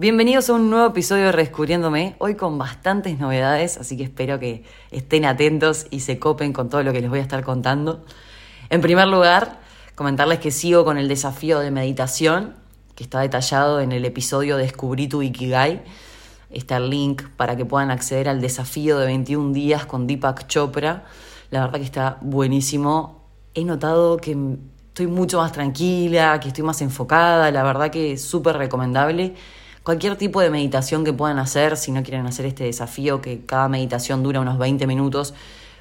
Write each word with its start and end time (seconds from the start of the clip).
Bienvenidos 0.00 0.48
a 0.48 0.52
un 0.52 0.70
nuevo 0.70 0.86
episodio 0.86 1.24
de 1.24 1.32
Redescubriéndome, 1.32 2.14
hoy 2.20 2.36
con 2.36 2.56
bastantes 2.56 3.18
novedades, 3.18 3.78
así 3.78 3.96
que 3.96 4.04
espero 4.04 4.38
que 4.38 4.62
estén 4.92 5.24
atentos 5.24 5.88
y 5.90 5.98
se 5.98 6.20
copen 6.20 6.52
con 6.52 6.68
todo 6.68 6.84
lo 6.84 6.92
que 6.92 7.00
les 7.00 7.10
voy 7.10 7.18
a 7.18 7.22
estar 7.22 7.42
contando. 7.42 8.04
En 8.70 8.80
primer 8.80 9.08
lugar, 9.08 9.58
comentarles 9.96 10.38
que 10.38 10.52
sigo 10.52 10.84
con 10.84 10.98
el 10.98 11.08
desafío 11.08 11.58
de 11.58 11.72
meditación, 11.72 12.54
que 12.94 13.02
está 13.02 13.18
detallado 13.22 13.80
en 13.80 13.90
el 13.90 14.04
episodio 14.04 14.56
Descubrí 14.56 15.08
tu 15.08 15.20
Ikigai. 15.20 15.82
Está 16.48 16.76
el 16.76 16.90
link 16.90 17.24
para 17.36 17.56
que 17.56 17.64
puedan 17.64 17.90
acceder 17.90 18.28
al 18.28 18.40
desafío 18.40 19.00
de 19.00 19.06
21 19.06 19.52
días 19.52 19.84
con 19.84 20.06
Deepak 20.06 20.46
Chopra. 20.46 21.06
La 21.50 21.62
verdad 21.62 21.80
que 21.80 21.84
está 21.84 22.18
buenísimo. 22.20 23.24
He 23.52 23.64
notado 23.64 24.18
que 24.18 24.36
estoy 24.86 25.08
mucho 25.08 25.38
más 25.38 25.50
tranquila, 25.50 26.38
que 26.38 26.46
estoy 26.46 26.62
más 26.62 26.80
enfocada, 26.82 27.50
la 27.50 27.64
verdad 27.64 27.90
que 27.90 28.12
es 28.12 28.22
súper 28.22 28.58
recomendable 28.58 29.34
cualquier 29.88 30.16
tipo 30.16 30.42
de 30.42 30.50
meditación 30.50 31.02
que 31.02 31.14
puedan 31.14 31.38
hacer, 31.38 31.78
si 31.78 31.92
no 31.92 32.02
quieren 32.02 32.26
hacer 32.26 32.44
este 32.44 32.64
desafío, 32.64 33.22
que 33.22 33.46
cada 33.46 33.70
meditación 33.70 34.22
dura 34.22 34.38
unos 34.38 34.58
20 34.58 34.86
minutos, 34.86 35.32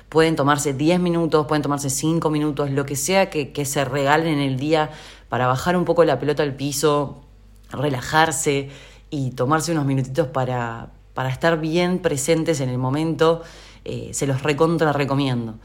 pueden 0.07 0.37
tomarse 0.37 0.73
10 0.73 1.01
minutos, 1.01 1.45
pueden 1.45 1.61
tomarse 1.61 1.89
5 1.89 2.29
minutos, 2.29 2.71
lo 2.71 2.85
que 2.85 2.95
sea 2.95 3.29
que, 3.29 3.65
se 3.65 3.83
regalen 3.83 4.35
en 4.35 4.39
el 4.39 4.57
día 4.57 4.91
para 5.27 5.45
bajar 5.45 5.75
un 5.75 5.83
poco 5.83 6.05
la 6.05 6.19
pelota 6.19 6.41
al 6.41 6.55
piso, 6.55 7.21
relajarse 7.69 8.69
y 9.09 9.31
tomarse 9.31 9.73
unos 9.73 9.85
minutitos 9.85 10.27
para, 10.27 10.87
para 11.13 11.27
estar 11.27 11.59
bien 11.59 11.99
presentes 11.99 12.61
en 12.61 12.69
el 12.69 12.77
momento, 12.77 13.41
eh, 13.83 14.11
se 14.13 14.25
los 14.25 14.41
recontra 14.41 14.93
recomiendo. 14.93 15.55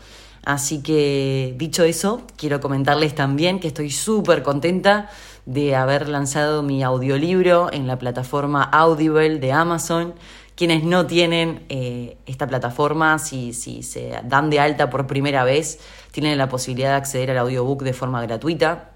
Así 0.44 0.82
que, 0.82 1.54
dicho 1.56 1.84
eso, 1.84 2.22
quiero 2.36 2.60
comentarles 2.60 3.14
también 3.14 3.60
que 3.60 3.68
estoy 3.68 3.92
súper 3.92 4.42
contenta 4.42 5.10
de 5.46 5.74
haber 5.74 6.08
lanzado 6.08 6.62
mi 6.62 6.82
audiolibro 6.82 7.72
en 7.72 7.86
la 7.86 7.98
plataforma 7.98 8.62
Audible 8.62 9.38
de 9.38 9.52
Amazon. 9.52 10.14
Quienes 10.54 10.84
no 10.84 11.06
tienen 11.06 11.64
eh, 11.68 12.16
esta 12.26 12.46
plataforma, 12.46 13.18
si, 13.18 13.52
si 13.52 13.82
se 13.82 14.20
dan 14.24 14.50
de 14.50 14.60
alta 14.60 14.90
por 14.90 15.06
primera 15.06 15.44
vez, 15.44 15.80
tienen 16.10 16.38
la 16.38 16.48
posibilidad 16.48 16.90
de 16.90 16.96
acceder 16.96 17.30
al 17.30 17.38
audiobook 17.38 17.82
de 17.82 17.92
forma 17.92 18.22
gratuita. 18.22 18.90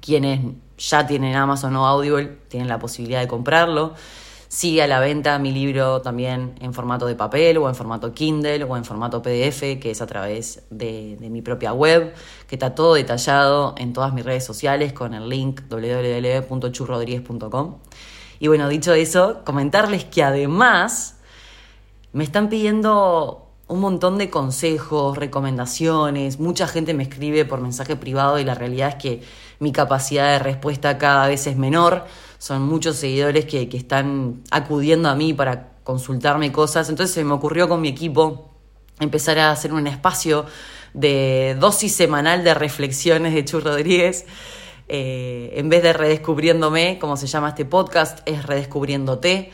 Quienes 0.00 0.40
ya 0.78 1.06
tienen 1.06 1.36
Amazon 1.36 1.76
o 1.76 1.86
Audible 1.86 2.38
tienen 2.48 2.68
la 2.68 2.78
posibilidad 2.78 3.20
de 3.20 3.28
comprarlo. 3.28 3.94
Sigue 4.56 4.82
a 4.82 4.86
la 4.86 5.00
venta 5.00 5.38
mi 5.38 5.52
libro 5.52 6.00
también 6.00 6.54
en 6.62 6.72
formato 6.72 7.04
de 7.04 7.14
papel 7.14 7.58
o 7.58 7.68
en 7.68 7.74
formato 7.74 8.14
Kindle 8.14 8.64
o 8.64 8.74
en 8.78 8.86
formato 8.86 9.20
PDF, 9.20 9.78
que 9.78 9.90
es 9.90 10.00
a 10.00 10.06
través 10.06 10.62
de, 10.70 11.18
mi 11.20 11.42
propia 11.42 11.74
web, 11.74 12.14
que 12.48 12.54
está 12.54 12.74
todo 12.74 12.94
detallado 12.94 13.74
en 13.76 13.92
todas 13.92 14.14
mis 14.14 14.24
redes 14.24 14.46
sociales 14.46 14.94
con 14.94 15.12
el 15.12 15.28
link 15.28 15.60
www.churrodríguez.com. 15.68 17.76
Y 18.38 18.48
bueno, 18.48 18.66
dicho 18.70 18.94
eso, 18.94 19.42
comentarles 19.44 20.06
que 20.06 20.22
además 20.22 21.18
me 22.14 22.24
están 22.24 22.48
pidiendo 22.48 23.45
un 23.68 23.80
montón 23.80 24.18
de 24.18 24.30
consejos, 24.30 25.18
recomendaciones, 25.18 26.38
mucha 26.38 26.68
gente 26.68 26.94
me 26.94 27.02
escribe 27.02 27.44
por 27.44 27.60
mensaje 27.60 27.96
privado 27.96 28.38
y 28.38 28.44
la 28.44 28.54
realidad 28.54 28.90
es 28.90 28.94
que 28.96 29.22
mi 29.58 29.72
capacidad 29.72 30.32
de 30.32 30.38
respuesta 30.38 30.98
cada 30.98 31.26
vez 31.26 31.46
es 31.46 31.56
menor 31.56 32.04
son 32.38 32.62
muchos 32.62 32.96
seguidores 32.96 33.46
que, 33.46 33.68
están 33.72 34.42
acudiendo 34.50 35.08
a 35.08 35.14
mí 35.14 35.32
para 35.32 35.72
consultarme 35.84 36.52
cosas. 36.52 36.88
Entonces 36.88 37.14
se 37.14 37.24
me 37.24 37.32
ocurrió 37.32 37.68
con 37.68 37.80
mi 37.80 37.88
equipo 37.88 38.50
empezar 39.00 39.38
a 39.38 39.50
hacer 39.50 39.72
un 39.72 39.86
espacio 39.86 40.46
de 40.94 41.56
dosis 41.58 41.94
semanal 41.94 42.44
de 42.44 42.54
reflexiones 42.54 43.34
de 43.34 43.44
Chu 43.44 43.60
Rodríguez. 43.60 44.26
Eh, 44.88 45.54
en 45.56 45.68
vez 45.68 45.82
de 45.82 45.92
redescubriéndome, 45.92 46.98
como 47.00 47.16
se 47.16 47.26
llama 47.26 47.48
este 47.48 47.64
podcast, 47.64 48.20
es 48.26 48.44
redescubriéndote. 48.46 49.50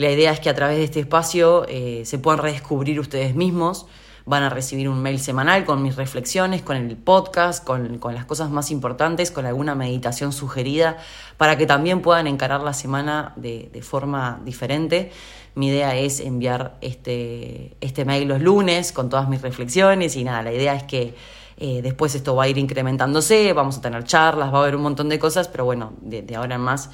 La 0.00 0.10
idea 0.10 0.32
es 0.32 0.40
que 0.40 0.48
a 0.48 0.54
través 0.54 0.78
de 0.78 0.84
este 0.84 1.00
espacio 1.00 1.66
eh, 1.68 2.04
se 2.06 2.18
puedan 2.18 2.40
redescubrir 2.40 2.98
ustedes 2.98 3.34
mismos 3.34 3.86
van 4.24 4.42
a 4.42 4.48
recibir 4.48 4.88
un 4.88 5.02
mail 5.02 5.20
semanal 5.20 5.66
con 5.66 5.82
mis 5.82 5.96
reflexiones, 5.96 6.62
con 6.62 6.78
el 6.78 6.96
podcast, 6.96 7.62
con, 7.62 8.00
las 8.14 8.24
cosas 8.24 8.48
más 8.48 8.70
importantes, 8.70 9.30
con 9.30 9.44
alguna 9.44 9.74
meditación 9.74 10.32
sugerida, 10.32 10.96
para 11.36 11.58
que 11.58 11.66
también 11.66 12.00
puedan 12.00 12.26
encarar 12.28 12.62
la 12.62 12.72
semana 12.72 13.34
de, 13.36 13.68
forma 13.82 14.40
diferente. 14.42 15.12
Mi 15.54 15.68
idea 15.68 15.94
es 15.94 16.20
enviar 16.20 16.78
este, 16.80 17.76
este 17.82 18.06
mail 18.06 18.26
los 18.26 18.40
lunes 18.40 18.92
con 18.92 19.10
todas 19.10 19.28
mis 19.28 19.42
reflexiones 19.42 20.16
y 20.16 20.24
nada, 20.24 20.42
la 20.42 20.52
idea 20.54 20.74
es 20.76 20.84
que 20.84 21.14
eh, 21.58 21.82
después 21.82 22.14
esto 22.14 22.34
va 22.34 22.44
a 22.44 22.48
ir 22.48 22.56
incrementándose, 22.56 23.52
vamos 23.52 23.76
a 23.76 23.80
tener 23.82 24.04
charlas, 24.04 24.50
va 24.50 24.60
a 24.60 24.62
haber 24.62 24.76
un 24.76 24.82
montón 24.82 25.10
de 25.10 25.18
cosas, 25.18 25.48
pero 25.48 25.66
bueno, 25.66 25.92
de, 26.00 26.22
de 26.22 26.36
ahora 26.36 26.54
en 26.54 26.62
más 26.62 26.88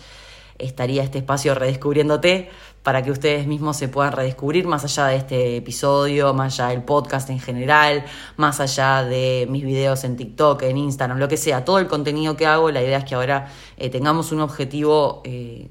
estaría 0.58 1.02
este 1.02 1.18
espacio 1.18 1.54
redescubriéndote 1.54 2.48
para 2.82 3.02
que 3.02 3.10
ustedes 3.10 3.48
mismos 3.48 3.76
se 3.76 3.88
puedan 3.88 4.12
redescubrir 4.12 4.66
más 4.66 4.84
allá 4.84 5.06
de 5.06 5.16
este 5.16 5.56
episodio, 5.56 6.32
más 6.34 6.54
allá 6.54 6.70
del 6.70 6.84
podcast 6.84 7.28
en 7.30 7.40
general, 7.40 8.04
más 8.36 8.60
allá 8.60 9.02
de 9.02 9.46
mis 9.50 9.64
videos 9.64 10.04
en 10.04 10.16
TikTok, 10.16 10.62
en 10.62 10.76
Instagram, 10.76 11.18
lo 11.18 11.26
que 11.26 11.36
sea, 11.36 11.64
todo 11.64 11.80
el 11.80 11.88
contenido 11.88 12.36
que 12.36 12.46
hago, 12.46 12.70
la 12.70 12.82
idea 12.82 12.98
es 12.98 13.04
que 13.04 13.16
ahora 13.16 13.52
eh, 13.76 13.90
tengamos 13.90 14.30
un 14.30 14.40
objetivo 14.40 15.20
eh, 15.24 15.68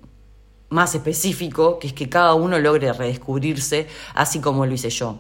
más 0.68 0.94
específico, 0.94 1.80
que 1.80 1.88
es 1.88 1.94
que 1.94 2.10
cada 2.10 2.34
uno 2.34 2.60
logre 2.60 2.92
redescubrirse 2.92 3.88
así 4.14 4.42
como 4.42 4.66
lo 4.66 4.74
hice 4.74 4.90
yo. 4.90 5.20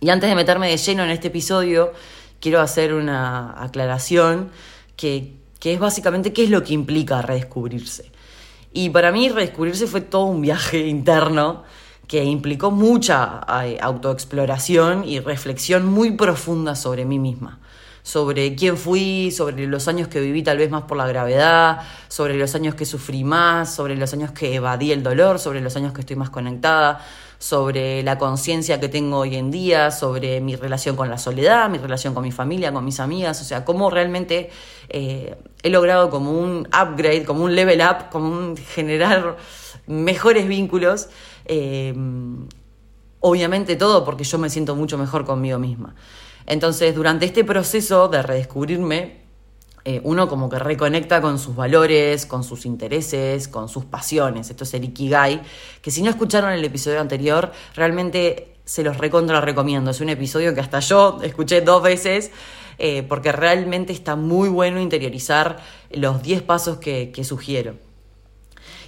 Y 0.00 0.08
antes 0.08 0.30
de 0.30 0.34
meterme 0.34 0.70
de 0.70 0.78
lleno 0.78 1.04
en 1.04 1.10
este 1.10 1.28
episodio, 1.28 1.92
quiero 2.40 2.62
hacer 2.62 2.94
una 2.94 3.62
aclaración 3.62 4.50
que, 4.96 5.34
que 5.58 5.74
es 5.74 5.78
básicamente 5.78 6.32
qué 6.32 6.44
es 6.44 6.50
lo 6.50 6.62
que 6.64 6.72
implica 6.72 7.20
redescubrirse. 7.20 8.10
Y 8.72 8.90
para 8.90 9.10
mí 9.10 9.28
redescubrirse 9.28 9.86
fue 9.86 10.00
todo 10.00 10.24
un 10.24 10.40
viaje 10.42 10.86
interno 10.86 11.64
que 12.06 12.24
implicó 12.24 12.70
mucha 12.70 13.40
eh, 13.64 13.78
autoexploración 13.80 15.04
y 15.04 15.20
reflexión 15.20 15.86
muy 15.86 16.12
profunda 16.12 16.74
sobre 16.74 17.04
mí 17.04 17.20
misma, 17.20 17.60
sobre 18.02 18.54
quién 18.56 18.76
fui, 18.76 19.30
sobre 19.30 19.66
los 19.66 19.86
años 19.86 20.08
que 20.08 20.20
viví 20.20 20.42
tal 20.42 20.58
vez 20.58 20.70
más 20.70 20.82
por 20.82 20.96
la 20.96 21.06
gravedad, 21.06 21.82
sobre 22.08 22.34
los 22.34 22.54
años 22.54 22.74
que 22.74 22.84
sufrí 22.84 23.22
más, 23.22 23.72
sobre 23.72 23.96
los 23.96 24.12
años 24.12 24.32
que 24.32 24.54
evadí 24.56 24.90
el 24.90 25.04
dolor, 25.04 25.38
sobre 25.38 25.60
los 25.60 25.76
años 25.76 25.92
que 25.92 26.00
estoy 26.00 26.16
más 26.16 26.30
conectada, 26.30 27.00
sobre 27.40 28.02
la 28.02 28.18
conciencia 28.18 28.78
que 28.80 28.90
tengo 28.90 29.16
hoy 29.16 29.34
en 29.34 29.50
día, 29.50 29.90
sobre 29.90 30.42
mi 30.42 30.56
relación 30.56 30.94
con 30.94 31.08
la 31.08 31.16
soledad, 31.16 31.70
mi 31.70 31.78
relación 31.78 32.12
con 32.12 32.22
mi 32.22 32.32
familia, 32.32 32.70
con 32.70 32.84
mis 32.84 33.00
amigas, 33.00 33.40
o 33.40 33.44
sea, 33.44 33.64
cómo 33.64 33.88
realmente 33.88 34.50
eh, 34.90 35.34
he 35.62 35.70
logrado 35.70 36.10
como 36.10 36.32
un 36.32 36.68
upgrade, 36.68 37.24
como 37.24 37.44
un 37.44 37.54
level 37.54 37.80
up, 37.80 38.10
como 38.10 38.28
un 38.28 38.56
generar 38.58 39.38
mejores 39.86 40.46
vínculos. 40.46 41.08
Eh, 41.46 41.94
obviamente 43.20 43.76
todo 43.76 44.04
porque 44.04 44.24
yo 44.24 44.38
me 44.38 44.50
siento 44.50 44.76
mucho 44.76 44.98
mejor 44.98 45.24
conmigo 45.24 45.58
misma. 45.58 45.94
Entonces, 46.46 46.94
durante 46.94 47.24
este 47.24 47.44
proceso 47.44 48.08
de 48.08 48.22
redescubrirme, 48.22 49.19
eh, 49.84 50.00
uno 50.04 50.28
como 50.28 50.48
que 50.48 50.58
reconecta 50.58 51.22
con 51.22 51.38
sus 51.38 51.56
valores, 51.56 52.26
con 52.26 52.44
sus 52.44 52.66
intereses, 52.66 53.48
con 53.48 53.68
sus 53.68 53.84
pasiones. 53.84 54.50
Esto 54.50 54.64
es 54.64 54.74
el 54.74 54.84
Ikigai, 54.84 55.42
que 55.80 55.90
si 55.90 56.02
no 56.02 56.10
escucharon 56.10 56.52
el 56.52 56.64
episodio 56.64 57.00
anterior, 57.00 57.52
realmente 57.74 58.56
se 58.64 58.82
los 58.82 58.98
recontra 58.98 59.40
recomiendo. 59.40 59.90
Es 59.90 60.00
un 60.00 60.10
episodio 60.10 60.54
que 60.54 60.60
hasta 60.60 60.80
yo 60.80 61.18
escuché 61.22 61.60
dos 61.62 61.82
veces 61.82 62.30
eh, 62.78 63.02
porque 63.02 63.32
realmente 63.32 63.92
está 63.92 64.16
muy 64.16 64.48
bueno 64.48 64.80
interiorizar 64.80 65.58
los 65.90 66.22
10 66.22 66.42
pasos 66.42 66.78
que, 66.78 67.12
sugiero. 67.24 67.74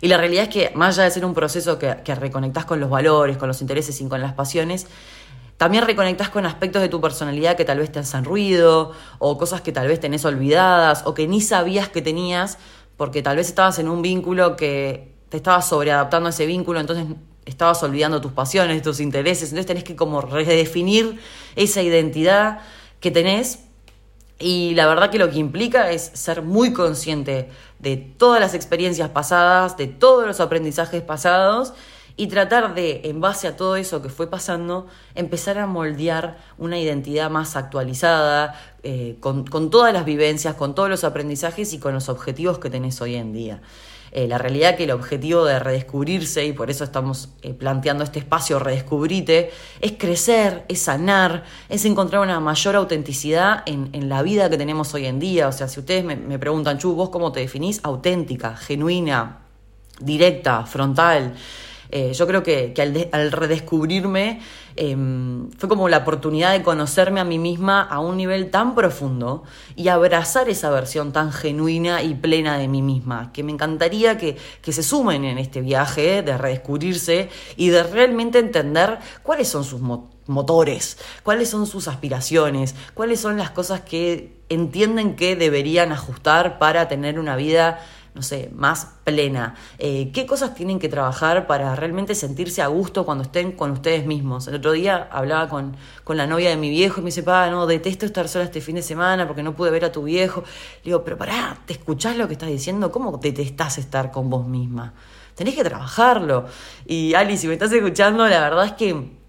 Y 0.00 0.08
la 0.08 0.16
realidad 0.16 0.44
es 0.44 0.48
que, 0.48 0.72
más 0.74 0.96
allá 0.96 1.04
de 1.04 1.10
ser 1.10 1.24
un 1.24 1.34
proceso 1.34 1.78
que, 1.78 1.96
que 2.04 2.14
reconectás 2.14 2.64
con 2.64 2.80
los 2.80 2.90
valores, 2.90 3.36
con 3.36 3.48
los 3.48 3.60
intereses 3.60 4.00
y 4.00 4.08
con 4.08 4.20
las 4.20 4.32
pasiones, 4.32 4.86
también 5.62 5.86
reconectás 5.86 6.28
con 6.28 6.44
aspectos 6.44 6.82
de 6.82 6.88
tu 6.88 7.00
personalidad 7.00 7.54
que 7.56 7.64
tal 7.64 7.78
vez 7.78 7.92
te 7.92 8.00
hacen 8.00 8.24
ruido, 8.24 8.90
o 9.20 9.38
cosas 9.38 9.60
que 9.60 9.70
tal 9.70 9.86
vez 9.86 10.00
tenés 10.00 10.24
olvidadas, 10.24 11.04
o 11.06 11.14
que 11.14 11.28
ni 11.28 11.40
sabías 11.40 11.88
que 11.88 12.02
tenías, 12.02 12.58
porque 12.96 13.22
tal 13.22 13.36
vez 13.36 13.46
estabas 13.46 13.78
en 13.78 13.88
un 13.88 14.02
vínculo 14.02 14.56
que 14.56 15.14
te 15.28 15.36
estabas 15.36 15.68
sobreadaptando 15.68 16.26
a 16.26 16.30
ese 16.30 16.46
vínculo, 16.46 16.80
entonces 16.80 17.06
estabas 17.44 17.80
olvidando 17.84 18.20
tus 18.20 18.32
pasiones, 18.32 18.82
tus 18.82 18.98
intereses, 18.98 19.50
entonces 19.50 19.66
tenés 19.66 19.84
que 19.84 19.94
como 19.94 20.20
redefinir 20.20 21.20
esa 21.54 21.80
identidad 21.80 22.58
que 22.98 23.12
tenés. 23.12 23.60
Y 24.40 24.74
la 24.74 24.88
verdad 24.88 25.10
que 25.10 25.18
lo 25.18 25.30
que 25.30 25.38
implica 25.38 25.92
es 25.92 26.10
ser 26.14 26.42
muy 26.42 26.72
consciente 26.72 27.50
de 27.78 27.96
todas 27.98 28.40
las 28.40 28.54
experiencias 28.54 29.10
pasadas, 29.10 29.76
de 29.76 29.86
todos 29.86 30.26
los 30.26 30.40
aprendizajes 30.40 31.02
pasados 31.02 31.72
y 32.16 32.26
tratar 32.26 32.74
de, 32.74 33.02
en 33.04 33.20
base 33.20 33.48
a 33.48 33.56
todo 33.56 33.76
eso 33.76 34.02
que 34.02 34.08
fue 34.08 34.28
pasando, 34.28 34.86
empezar 35.14 35.58
a 35.58 35.66
moldear 35.66 36.38
una 36.58 36.78
identidad 36.78 37.30
más 37.30 37.56
actualizada, 37.56 38.54
eh, 38.82 39.16
con, 39.20 39.46
con 39.46 39.70
todas 39.70 39.92
las 39.92 40.04
vivencias, 40.04 40.54
con 40.54 40.74
todos 40.74 40.88
los 40.88 41.04
aprendizajes 41.04 41.72
y 41.72 41.78
con 41.78 41.94
los 41.94 42.08
objetivos 42.08 42.58
que 42.58 42.70
tenés 42.70 43.00
hoy 43.00 43.14
en 43.14 43.32
día. 43.32 43.60
Eh, 44.14 44.28
la 44.28 44.36
realidad 44.36 44.76
que 44.76 44.84
el 44.84 44.90
objetivo 44.90 45.46
de 45.46 45.58
redescubrirse, 45.58 46.44
y 46.44 46.52
por 46.52 46.68
eso 46.68 46.84
estamos 46.84 47.30
eh, 47.40 47.54
planteando 47.54 48.04
este 48.04 48.18
espacio 48.18 48.58
Redescubrite, 48.58 49.50
es 49.80 49.92
crecer, 49.92 50.66
es 50.68 50.82
sanar, 50.82 51.44
es 51.70 51.86
encontrar 51.86 52.20
una 52.20 52.38
mayor 52.38 52.76
autenticidad 52.76 53.62
en, 53.64 54.10
la 54.10 54.20
vida 54.22 54.50
que 54.50 54.58
tenemos 54.58 54.92
hoy 54.92 55.06
en 55.06 55.18
día. 55.18 55.48
O 55.48 55.52
sea, 55.52 55.66
si 55.66 55.80
ustedes 55.80 56.04
me, 56.04 56.16
me 56.16 56.38
preguntan, 56.38 56.76
Chu, 56.76 56.94
¿vos 56.94 57.08
cómo 57.08 57.32
te 57.32 57.40
definís? 57.40 57.80
Auténtica, 57.84 58.54
genuina, 58.54 59.46
directa, 59.98 60.66
frontal. 60.66 61.34
Eh, 61.94 62.14
yo 62.14 62.26
creo 62.26 62.42
que, 62.42 62.72
al, 63.12 63.32
redescubrirme 63.32 64.40
em, 64.76 65.50
fue 65.58 65.68
como 65.68 65.90
la 65.90 65.98
oportunidad 65.98 66.52
de 66.52 66.62
conocerme 66.62 67.20
a 67.20 67.24
mí 67.24 67.38
misma 67.38 67.82
a 67.82 68.00
un 68.00 68.16
nivel 68.16 68.50
tan 68.50 68.74
profundo 68.74 69.42
y 69.76 69.88
abrazar 69.88 70.48
esa 70.48 70.70
versión 70.70 71.12
tan 71.12 71.32
genuina 71.32 72.02
y 72.02 72.14
plena 72.14 72.56
de 72.56 72.66
mí 72.66 72.80
misma, 72.80 73.30
que 73.34 73.42
me 73.42 73.52
encantaría 73.52 74.16
que, 74.16 74.38
que 74.62 74.72
se 74.72 74.82
sumen 74.82 75.26
en 75.26 75.36
este 75.36 75.60
viaje 75.60 76.22
de 76.22 76.38
redescubrirse 76.38 77.28
y 77.56 77.68
de 77.68 77.82
realmente 77.82 78.38
entender 78.38 78.98
cuáles 79.22 79.48
son 79.48 79.62
sus 79.62 79.82
motores, 80.26 80.96
cuáles 81.22 81.50
son 81.50 81.66
sus 81.66 81.88
aspiraciones, 81.88 82.74
cuáles 82.94 83.20
son 83.20 83.36
las 83.36 83.50
cosas 83.50 83.82
que 83.82 84.40
entienden 84.48 85.14
que 85.14 85.36
deberían 85.36 85.92
ajustar 85.92 86.58
para 86.58 86.88
tener 86.88 87.18
una 87.18 87.36
vida 87.36 87.80
no 88.14 88.22
sé, 88.22 88.50
más 88.54 88.88
plena? 89.04 89.54
Eh, 89.78 90.10
¿Qué 90.12 90.26
cosas 90.26 90.54
tienen 90.54 90.78
que 90.78 90.88
trabajar 90.88 91.46
para 91.46 91.74
realmente 91.74 92.14
sentirse 92.14 92.60
a 92.60 92.66
gusto 92.66 93.06
cuando 93.06 93.24
estén 93.24 93.52
con 93.52 93.70
ustedes 93.70 94.04
mismos? 94.04 94.46
El 94.48 94.56
otro 94.56 94.72
día 94.72 95.08
hablaba 95.10 95.48
con, 95.48 95.76
con 96.04 96.16
la 96.16 96.26
novia 96.26 96.50
de 96.50 96.56
mi 96.56 96.68
viejo 96.68 97.00
y 97.00 97.04
me 97.04 97.06
dice, 97.06 97.22
pa, 97.22 97.48
no, 97.48 97.66
detesto 97.66 98.04
estar 98.04 98.28
sola 98.28 98.44
este 98.44 98.60
fin 98.60 98.76
de 98.76 98.82
semana 98.82 99.26
porque 99.26 99.42
no 99.42 99.54
pude 99.54 99.70
ver 99.70 99.84
a 99.86 99.92
tu 99.92 100.02
viejo. 100.02 100.42
Le 100.82 100.90
digo, 100.90 101.04
pero 101.04 101.16
pará, 101.16 101.58
¿te 101.64 101.72
escuchás 101.72 102.16
lo 102.16 102.26
que 102.26 102.34
estás 102.34 102.50
diciendo? 102.50 102.92
¿Cómo 102.92 103.16
detestás 103.16 103.78
estar 103.78 104.10
con 104.10 104.28
vos 104.28 104.46
misma? 104.46 104.92
Tenés 105.34 105.54
que 105.54 105.64
trabajarlo. 105.64 106.46
Y 106.86 107.14
Ali, 107.14 107.38
si 107.38 107.46
me 107.46 107.54
estás 107.54 107.72
escuchando, 107.72 108.28
la 108.28 108.40
verdad 108.40 108.66
es 108.66 108.72
que 108.72 109.21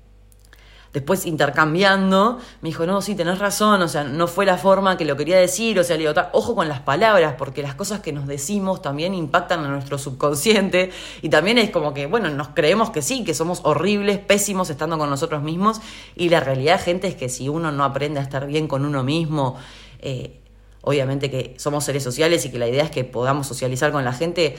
después 0.94 1.26
intercambiando, 1.26 2.38
me 2.62 2.70
dijo, 2.70 2.86
no, 2.86 3.02
sí, 3.02 3.16
tenés 3.16 3.40
razón, 3.40 3.82
o 3.82 3.88
sea, 3.88 4.04
no 4.04 4.28
fue 4.28 4.46
la 4.46 4.58
forma 4.58 4.96
que 4.96 5.06
lo 5.06 5.18
quería 5.18 5.38
decir, 5.38 5.80
o 5.80 5.84
sea, 5.84 5.98
le 5.98 6.08
digo, 6.08 6.22
ojo 6.34 6.54
con 6.56 6.70
las 6.70 6.82
palabras, 6.82 7.34
porque 7.36 7.64
las 7.64 7.74
cosas 7.74 8.00
que 8.00 8.14
nos 8.14 8.28
decimos 8.28 8.82
también 8.84 9.16
impactan 9.16 9.66
en 9.66 9.72
nuestro 9.72 9.98
subconsciente 9.98 10.92
y 11.24 11.30
también 11.30 11.58
es 11.58 11.72
como 11.72 11.96
que, 11.96 12.06
bueno, 12.06 12.30
nos 12.30 12.50
creemos 12.50 12.92
que 12.92 13.02
sí, 13.02 13.24
que 13.24 13.34
somos 13.34 13.62
horribles, 13.64 14.20
pésimos 14.20 14.70
estando 14.70 15.00
con 15.00 15.10
nosotros 15.10 15.42
mismos 15.42 15.82
y 16.16 16.30
la 16.30 16.40
realidad, 16.40 16.80
gente, 16.80 17.08
es 17.08 17.16
que 17.16 17.28
si 17.28 17.50
uno 17.50 17.72
no 17.72 17.84
aprende 17.84 18.20
a 18.20 18.24
estar 18.24 18.46
bien 18.46 18.68
con 18.68 18.86
uno 18.86 19.04
mismo, 19.04 19.58
eh, 20.00 20.40
obviamente 20.82 21.32
que 21.32 21.56
somos 21.58 21.86
seres 21.86 22.04
sociales 22.04 22.46
y 22.46 22.52
que 22.52 22.60
la 22.60 22.68
idea 22.68 22.84
es 22.84 22.92
que 22.92 23.04
podamos 23.04 23.48
socializar 23.48 23.92
con 23.92 24.06
la 24.06 24.14
gente, 24.14 24.58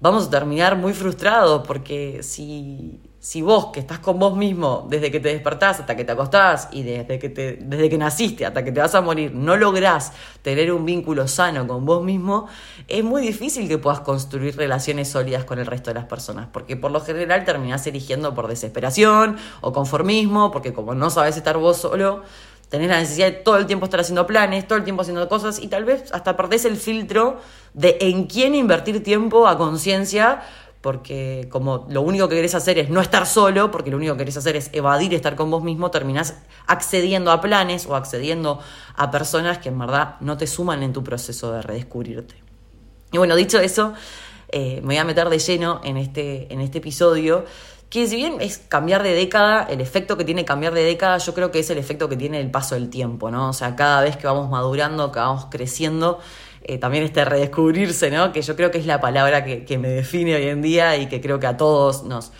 vamos 0.00 0.28
a 0.28 0.30
terminar 0.30 0.76
muy 0.76 0.94
frustrados 0.94 1.66
porque 1.66 2.22
si 2.22 3.00
si 3.28 3.42
vos 3.42 3.66
que 3.74 3.80
estás 3.80 3.98
con 3.98 4.18
vos 4.18 4.34
mismo 4.34 4.86
desde 4.88 5.10
que 5.10 5.20
te 5.20 5.28
despertás 5.28 5.80
hasta 5.80 5.94
que 5.94 6.02
te 6.02 6.12
acostás 6.12 6.70
y 6.72 6.82
desde 6.82 7.18
que, 7.18 7.28
te, 7.28 7.58
desde 7.60 7.90
que 7.90 7.98
naciste 7.98 8.46
hasta 8.46 8.64
que 8.64 8.72
te 8.72 8.80
vas 8.80 8.94
a 8.94 9.02
morir 9.02 9.34
no 9.34 9.54
lográs 9.58 10.14
tener 10.40 10.72
un 10.72 10.86
vínculo 10.86 11.28
sano 11.28 11.66
con 11.66 11.84
vos 11.84 12.02
mismo, 12.02 12.46
es 12.86 13.04
muy 13.04 13.20
difícil 13.20 13.68
que 13.68 13.76
puedas 13.76 14.00
construir 14.00 14.56
relaciones 14.56 15.10
sólidas 15.10 15.44
con 15.44 15.58
el 15.58 15.66
resto 15.66 15.90
de 15.90 15.94
las 15.96 16.06
personas, 16.06 16.48
porque 16.50 16.78
por 16.78 16.90
lo 16.90 17.02
general 17.02 17.44
terminás 17.44 17.86
eligiendo 17.86 18.34
por 18.34 18.48
desesperación 18.48 19.36
o 19.60 19.74
conformismo, 19.74 20.50
porque 20.50 20.72
como 20.72 20.94
no 20.94 21.10
sabes 21.10 21.36
estar 21.36 21.58
vos 21.58 21.76
solo, 21.76 22.22
tenés 22.70 22.88
la 22.88 22.98
necesidad 22.98 23.26
de 23.26 23.32
todo 23.32 23.58
el 23.58 23.66
tiempo 23.66 23.84
estar 23.84 24.00
haciendo 24.00 24.26
planes, 24.26 24.66
todo 24.66 24.78
el 24.78 24.84
tiempo 24.84 25.02
haciendo 25.02 25.28
cosas 25.28 25.58
y 25.58 25.68
tal 25.68 25.84
vez 25.84 26.10
hasta 26.12 26.34
perdés 26.34 26.64
el 26.64 26.78
filtro 26.78 27.36
de 27.74 27.98
en 28.00 28.24
quién 28.24 28.54
invertir 28.54 29.02
tiempo 29.02 29.46
a 29.46 29.58
conciencia 29.58 30.40
porque 30.80 31.48
como 31.50 31.86
lo 31.90 32.02
único 32.02 32.28
que 32.28 32.36
querés 32.36 32.54
hacer 32.54 32.78
es 32.78 32.88
no 32.88 33.00
estar 33.00 33.26
solo, 33.26 33.70
porque 33.70 33.90
lo 33.90 33.96
único 33.96 34.14
que 34.14 34.18
querés 34.18 34.36
hacer 34.36 34.56
es 34.56 34.70
evadir 34.72 35.12
estar 35.14 35.34
con 35.34 35.50
vos 35.50 35.62
mismo, 35.62 35.90
terminás 35.90 36.36
accediendo 36.66 37.32
a 37.32 37.40
planes 37.40 37.86
o 37.86 37.96
accediendo 37.96 38.60
a 38.94 39.10
personas 39.10 39.58
que 39.58 39.70
en 39.70 39.78
verdad 39.78 40.16
no 40.20 40.36
te 40.36 40.46
suman 40.46 40.82
en 40.82 40.92
tu 40.92 41.02
proceso 41.02 41.52
de 41.52 41.62
redescubrirte. 41.62 42.36
Y 43.10 43.18
bueno, 43.18 43.34
dicho 43.36 43.58
eso, 43.58 43.94
eh, 44.50 44.80
me 44.82 44.88
voy 44.88 44.96
a 44.98 45.04
meter 45.04 45.28
de 45.28 45.38
lleno 45.38 45.80
en 45.82 45.96
este, 45.96 46.52
en 46.52 46.60
este 46.60 46.78
episodio, 46.78 47.44
que 47.90 48.06
si 48.06 48.16
bien 48.16 48.36
es 48.40 48.58
cambiar 48.58 49.02
de 49.02 49.14
década, 49.14 49.66
el 49.68 49.80
efecto 49.80 50.16
que 50.16 50.24
tiene 50.24 50.44
cambiar 50.44 50.74
de 50.74 50.82
década, 50.82 51.18
yo 51.18 51.32
creo 51.32 51.50
que 51.50 51.58
es 51.58 51.70
el 51.70 51.78
efecto 51.78 52.08
que 52.08 52.16
tiene 52.16 52.38
el 52.38 52.50
paso 52.50 52.74
del 52.74 52.90
tiempo, 52.90 53.30
¿no? 53.30 53.48
O 53.48 53.52
sea, 53.54 53.76
cada 53.76 54.02
vez 54.02 54.16
que 54.16 54.26
vamos 54.26 54.50
madurando, 54.50 55.10
que 55.10 55.18
vamos 55.18 55.46
creciendo, 55.50 56.20
eh, 56.62 56.78
también 56.78 57.04
este 57.04 57.24
redescubrirse, 57.24 58.10
¿no? 58.10 58.32
Que 58.32 58.42
yo 58.42 58.56
creo 58.56 58.70
que 58.70 58.78
es 58.78 58.86
la 58.86 59.00
palabra 59.00 59.44
que, 59.44 59.78
me 59.78 59.88
define 59.88 60.36
hoy 60.36 60.48
en 60.48 60.62
día 60.62 60.96
y 60.96 61.06
que 61.06 61.20
creo 61.20 61.38
que 61.38 61.46
a 61.46 61.56
todos 61.56 62.04
nos, 62.04 62.32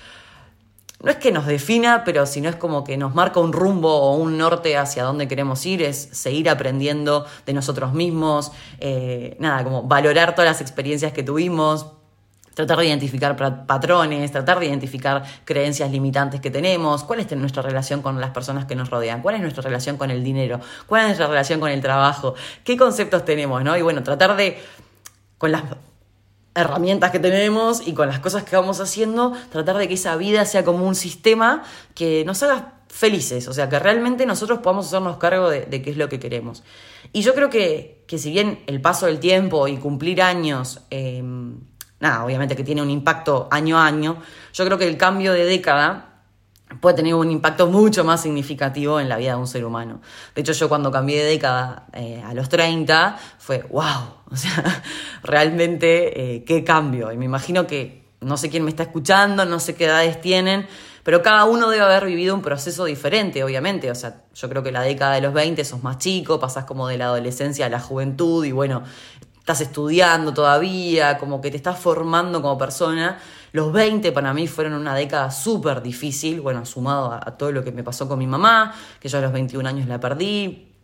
no 1.03 1.11
es 1.11 1.17
que 1.17 1.31
nos 1.31 1.47
defina, 1.47 2.03
pero 2.05 2.27
si 2.27 2.41
no 2.41 2.49
es 2.49 2.57
como 2.57 2.85
que 2.85 2.97
nos 2.97 3.15
marca 3.15 3.41
un 3.41 3.53
rumbo 3.53 3.95
o 3.95 4.17
un 4.17 4.39
norte 4.39 4.77
hacia 4.77 5.05
dónde 5.05 5.29
queremos 5.29 5.65
ir, 5.67 5.83
es 5.83 5.97
seguir 6.13 6.49
aprendiendo 6.51 7.27
de 7.47 7.53
nosotros 7.53 7.93
mismos, 7.93 8.53
eh, 8.81 9.37
nada, 9.39 9.63
como 9.65 9.83
valorar 9.85 10.35
todas 10.35 10.51
las 10.51 10.61
experiencias 10.61 11.13
que 11.13 11.23
tuvimos, 11.23 11.98
tratar 12.59 12.79
de 12.79 12.87
identificar 12.87 13.37
patrones, 13.67 14.33
tratar 14.33 14.59
de 14.59 14.67
identificar 14.67 15.23
creencias 15.45 15.93
limitantes 15.93 16.41
que 16.41 16.51
tenemos, 16.51 17.05
cuál 17.05 17.21
es 17.21 17.31
nuestra 17.37 17.63
relación 17.63 18.03
con 18.03 18.21
las 18.21 18.31
personas 18.31 18.65
que 18.65 18.75
nos 18.75 18.91
rodean, 18.91 19.23
cuál 19.23 19.37
es 19.37 19.41
nuestra 19.41 19.63
relación 19.63 19.97
con 19.97 20.11
el 20.11 20.25
dinero, 20.25 20.59
cuál 20.89 21.03
es 21.03 21.07
nuestra 21.07 21.29
relación 21.29 21.61
con 21.61 21.71
el 21.71 21.81
trabajo, 21.81 22.35
qué 22.65 22.77
conceptos 22.77 23.25
tenemos, 23.25 23.63
¿no? 23.63 23.77
Y 23.77 23.83
bueno, 23.83 24.03
tratar 24.03 24.37
de, 24.37 24.61
con 25.39 25.53
las 25.53 25.63
herramientas 26.57 27.13
que 27.13 27.21
tenemos 27.21 27.87
y 27.87 27.93
con 27.93 28.09
las 28.09 28.19
cosas 28.19 28.43
que 28.43 28.57
vamos 28.57 28.81
haciendo, 28.81 29.35
tratar 29.53 29.77
de 29.77 29.87
que 29.87 29.95
esa 29.95 30.17
vida 30.17 30.45
sea 30.45 30.65
como 30.65 30.85
un 30.85 30.97
sistema 30.97 31.63
que 31.95 32.25
nos 32.25 32.43
haga 32.43 32.81
felices, 32.89 33.47
o 33.47 33.53
sea, 33.53 33.69
que 33.69 33.79
realmente 33.79 34.27
nosotros 34.27 34.59
podamos 34.59 34.89
hacernos 34.89 35.19
cargo 35.19 35.49
de, 35.49 35.81
qué 35.81 35.91
es 35.91 35.97
lo 35.97 36.09
que 36.09 36.19
queremos. 36.19 36.65
Y 37.13 37.23
yo 37.23 37.35
creo 37.35 37.51
que, 37.51 38.03
que, 38.09 38.19
si 38.19 38.33
bien 38.33 38.65
el 38.67 38.81
paso 38.81 39.07
del 39.07 39.21
tiempo 39.21 39.69
y 39.69 39.77
cumplir 39.77 40.23
años 40.23 40.81
eh, 40.91 41.23
nada, 42.01 42.25
obviamente 42.25 42.57
que 42.57 42.65
tiene 42.65 42.83
un 42.83 42.91
impacto 42.91 43.49
año 43.51 43.79
a 43.79 43.87
año, 43.87 44.19
yo 44.53 44.65
creo 44.65 44.79
que 44.79 44.87
el 44.87 44.97
cambio 44.97 45.33
de 45.33 45.45
década 45.45 46.09
puede 46.81 46.97
tener 46.97 47.15
un 47.15 47.31
impacto 47.31 47.67
mucho 47.67 48.05
más 48.05 48.23
significativo 48.23 49.01
en 49.01 49.09
la 49.09 49.17
vida 49.17 49.31
de 49.33 49.37
un 49.37 49.47
ser 49.47 49.65
humano. 49.65 50.01
De 50.35 50.43
hecho, 50.43 50.53
yo 50.53 50.69
cuando 50.69 50.91
cambié 50.91 51.23
de 51.23 51.31
década 51.31 51.87
eh, 51.93 52.23
a 52.25 52.35
los 52.35 52.49
30 52.49 53.19
fue, 53.39 53.65
wow, 53.71 53.85
o 54.31 54.37
sea, 54.37 54.83
realmente 55.23 56.35
eh, 56.37 56.45
qué 56.45 56.65
cambio. 56.65 57.11
Y 57.13 57.17
me 57.17 57.25
imagino 57.25 57.67
que 57.67 58.07
no 58.21 58.37
sé 58.37 58.51
quién 58.51 58.65
me 58.65 58.71
está 58.71 58.83
escuchando, 58.83 59.45
no 59.45 59.61
sé 59.61 59.75
qué 59.75 59.87
edades 59.87 60.21
tienen, 60.21 60.67
pero 61.05 61.23
cada 61.23 61.45
uno 61.47 61.71
debe 61.71 61.85
haber 61.85 62.05
vivido 62.05 62.35
un 62.35 62.43
proceso 62.43 62.85
diferente, 62.85 63.43
obviamente. 63.43 63.91
O 63.91 63.95
sea, 63.95 64.25
yo 64.35 64.49
creo 64.49 64.63
que 64.63 64.73
la 64.73 64.83
década 64.83 65.15
de 65.15 65.23
los 65.23 65.33
20 65.33 65.65
sos 65.65 65.83
más 65.83 65.99
chico, 65.99 66.39
pasás 66.39 66.65
como 66.65 66.87
de 66.89 66.99
la 66.99 67.07
adolescencia 67.07 67.67
a 67.67 67.69
la 67.71 67.81
juventud 67.81 68.45
y 68.45 68.53
bueno, 68.53 68.83
estás 69.49 69.63
estudiando 69.63 70.35
todavía, 70.35 71.17
como 71.17 71.41
que 71.41 71.51
te 71.51 71.57
estás 71.57 71.79
formando 71.79 72.43
como 72.43 72.59
persona. 72.59 73.19
Los 73.53 73.73
20 73.73 74.13
para 74.13 74.35
mí 74.35 74.47
fueron 74.47 74.75
una 74.75 74.95
década 74.95 75.31
súper 75.31 75.81
difícil, 75.81 76.43
bueno, 76.43 76.67
sumado 76.67 77.11
a, 77.15 77.21
todo 77.39 77.51
lo 77.51 77.65
que 77.65 77.73
me 77.73 77.83
pasó 77.83 78.07
con 78.07 78.19
mi 78.19 78.27
mamá, 78.27 78.75
que 79.01 79.09
yo 79.09 79.17
a 79.17 79.23
los 79.23 79.33
21 79.33 79.67
años 79.67 79.89
la 79.89 79.99
perdí, 79.99 80.75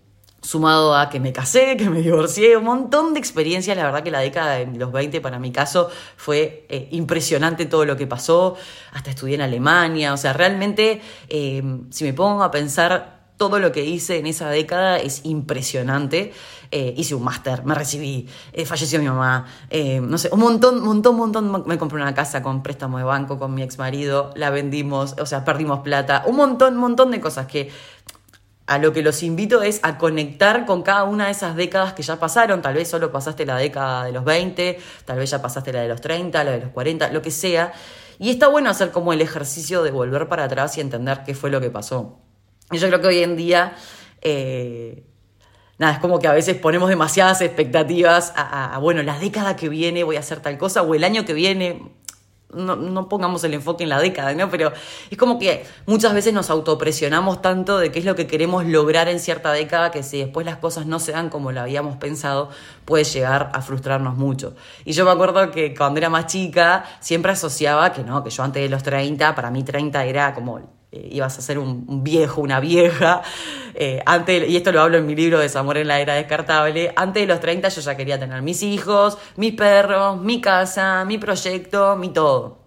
sumado 0.40 0.96
a 0.96 1.10
que 1.10 1.20
me 1.20 1.30
casé, 1.30 1.76
que 1.78 1.90
me 1.90 2.00
divorcié, 2.00 2.56
un 2.56 2.64
montón 2.64 3.12
de 3.12 3.20
experiencias. 3.20 3.76
La 3.76 3.84
verdad 3.84 4.02
que 4.02 4.10
la 4.10 4.20
década 4.20 4.54
de 4.54 4.66
los 4.78 4.90
20 4.90 5.20
para 5.20 5.38
mi 5.38 5.52
caso 5.52 5.90
fue 6.16 6.64
eh, 6.70 6.88
impresionante 6.92 7.66
todo 7.66 7.84
lo 7.84 7.98
que 7.98 8.06
pasó. 8.06 8.56
Hasta 8.94 9.10
estudié 9.10 9.34
en 9.34 9.42
Alemania. 9.42 10.14
O 10.14 10.16
sea, 10.16 10.32
realmente, 10.32 11.02
eh, 11.28 11.62
si 11.90 12.04
me 12.04 12.14
pongo 12.14 12.42
a 12.42 12.50
pensar 12.50 13.13
todo 13.36 13.58
lo 13.58 13.72
que 13.72 13.84
hice 13.84 14.18
en 14.18 14.26
esa 14.26 14.48
década 14.48 14.98
es 14.98 15.24
impresionante. 15.24 16.32
Eh, 16.70 16.94
hice 16.96 17.14
un 17.14 17.24
máster, 17.24 17.64
me 17.64 17.74
recibí, 17.74 18.28
eh, 18.52 18.64
falleció 18.64 18.98
mi 18.98 19.06
mamá, 19.06 19.46
eh, 19.70 20.00
no 20.00 20.18
sé, 20.18 20.28
un 20.32 20.40
montón, 20.40 20.82
montón, 20.82 21.16
montón. 21.16 21.64
Me 21.66 21.78
compré 21.78 22.00
una 22.00 22.14
casa 22.14 22.42
con 22.42 22.62
préstamo 22.62 22.98
de 22.98 23.04
banco 23.04 23.38
con 23.38 23.54
mi 23.54 23.62
ex 23.62 23.78
marido, 23.78 24.32
la 24.36 24.50
vendimos, 24.50 25.16
o 25.20 25.26
sea, 25.26 25.44
perdimos 25.44 25.80
plata, 25.80 26.22
un 26.26 26.36
montón, 26.36 26.76
montón 26.76 27.10
de 27.10 27.20
cosas 27.20 27.46
que 27.46 27.70
a 28.66 28.78
lo 28.78 28.92
que 28.92 29.02
los 29.02 29.22
invito 29.22 29.62
es 29.62 29.80
a 29.82 29.98
conectar 29.98 30.64
con 30.64 30.82
cada 30.82 31.04
una 31.04 31.26
de 31.26 31.32
esas 31.32 31.54
décadas 31.54 31.92
que 31.92 32.02
ya 32.02 32.18
pasaron. 32.18 32.62
Tal 32.62 32.74
vez 32.74 32.88
solo 32.88 33.12
pasaste 33.12 33.44
la 33.44 33.56
década 33.56 34.04
de 34.04 34.12
los 34.12 34.24
20, 34.24 34.78
tal 35.04 35.18
vez 35.18 35.30
ya 35.30 35.42
pasaste 35.42 35.72
la 35.72 35.82
de 35.82 35.88
los 35.88 36.00
30, 36.00 36.44
la 36.44 36.52
de 36.52 36.60
los 36.60 36.70
40, 36.70 37.10
lo 37.10 37.20
que 37.20 37.30
sea. 37.30 37.72
Y 38.18 38.30
está 38.30 38.48
bueno 38.48 38.70
hacer 38.70 38.90
como 38.90 39.12
el 39.12 39.20
ejercicio 39.20 39.82
de 39.82 39.90
volver 39.90 40.28
para 40.28 40.44
atrás 40.44 40.78
y 40.78 40.80
entender 40.80 41.24
qué 41.26 41.34
fue 41.34 41.50
lo 41.50 41.60
que 41.60 41.70
pasó. 41.70 42.18
Y 42.70 42.78
yo 42.78 42.88
creo 42.88 43.00
que 43.00 43.08
hoy 43.08 43.18
en 43.22 43.36
día, 43.36 43.74
eh, 44.22 45.04
nada, 45.78 45.94
es 45.94 45.98
como 45.98 46.18
que 46.18 46.28
a 46.28 46.32
veces 46.32 46.56
ponemos 46.56 46.88
demasiadas 46.88 47.40
expectativas 47.40 48.32
a, 48.36 48.78
bueno, 48.78 49.02
la 49.02 49.18
década 49.18 49.56
que 49.56 49.68
viene 49.68 50.04
voy 50.04 50.16
a 50.16 50.20
hacer 50.20 50.40
tal 50.40 50.56
cosa, 50.58 50.82
o 50.82 50.94
el 50.94 51.04
año 51.04 51.24
que 51.24 51.34
viene, 51.34 51.82
no, 52.52 52.76
no, 52.76 53.08
pongamos 53.08 53.42
el 53.44 53.52
enfoque 53.54 53.82
en 53.82 53.90
la 53.90 54.00
década, 54.00 54.32
¿no? 54.32 54.48
Pero 54.48 54.72
es 55.10 55.18
como 55.18 55.38
que 55.38 55.66
muchas 55.86 56.14
veces 56.14 56.32
nos 56.32 56.50
autopresionamos 56.50 57.42
tanto 57.42 57.78
de 57.78 57.90
qué 57.90 57.98
es 57.98 58.04
lo 58.04 58.14
que 58.14 58.26
queremos 58.26 58.64
lograr 58.64 59.08
en 59.08 59.18
cierta 59.18 59.52
década 59.52 59.90
que 59.90 60.02
si 60.02 60.18
después 60.18 60.46
las 60.46 60.58
cosas 60.58 60.86
no 60.86 61.00
se 61.00 61.12
dan 61.12 61.30
como 61.30 61.52
lo 61.52 61.60
habíamos 61.60 61.96
pensado, 61.96 62.50
puede 62.84 63.04
llegar 63.04 63.50
a 63.52 63.60
frustrarnos 63.60 64.16
mucho. 64.16 64.54
Y 64.84 64.92
yo 64.92 65.04
me 65.04 65.10
acuerdo 65.10 65.50
que 65.50 65.74
cuando 65.74 65.98
era 65.98 66.10
más 66.10 66.26
chica 66.26 66.84
siempre 67.00 67.32
asociaba 67.32 67.92
que 67.92 68.04
no, 68.04 68.22
que 68.22 68.30
yo 68.30 68.42
antes 68.44 68.62
de 68.62 68.68
los 68.68 68.82
30, 68.84 69.34
para 69.34 69.50
mí 69.50 69.64
30 69.64 70.04
era 70.04 70.32
como 70.32 70.60
eh, 70.94 71.08
ibas 71.10 71.36
a 71.38 71.42
ser 71.42 71.58
un, 71.58 72.04
viejo, 72.04 72.40
una 72.40 72.60
vieja. 72.60 73.22
Eh, 73.74 74.00
antes, 74.06 74.48
y 74.48 74.56
esto 74.56 74.70
lo 74.70 74.80
hablo 74.80 74.98
en 74.98 75.06
mi 75.06 75.16
libro 75.16 75.40
Desamor 75.40 75.76
en 75.78 75.88
la 75.88 75.98
Era 75.98 76.14
Descartable, 76.14 76.92
antes 76.94 77.22
de 77.22 77.26
los 77.26 77.40
30 77.40 77.68
yo 77.68 77.80
ya 77.80 77.96
quería 77.96 78.20
tener 78.20 78.40
mis 78.40 78.62
hijos, 78.62 79.18
mis 79.36 79.54
perros, 79.54 80.20
mi 80.20 80.40
casa, 80.40 81.04
mi 81.04 81.18
proyecto, 81.18 81.96
mi 81.96 82.10
todo. 82.10 82.58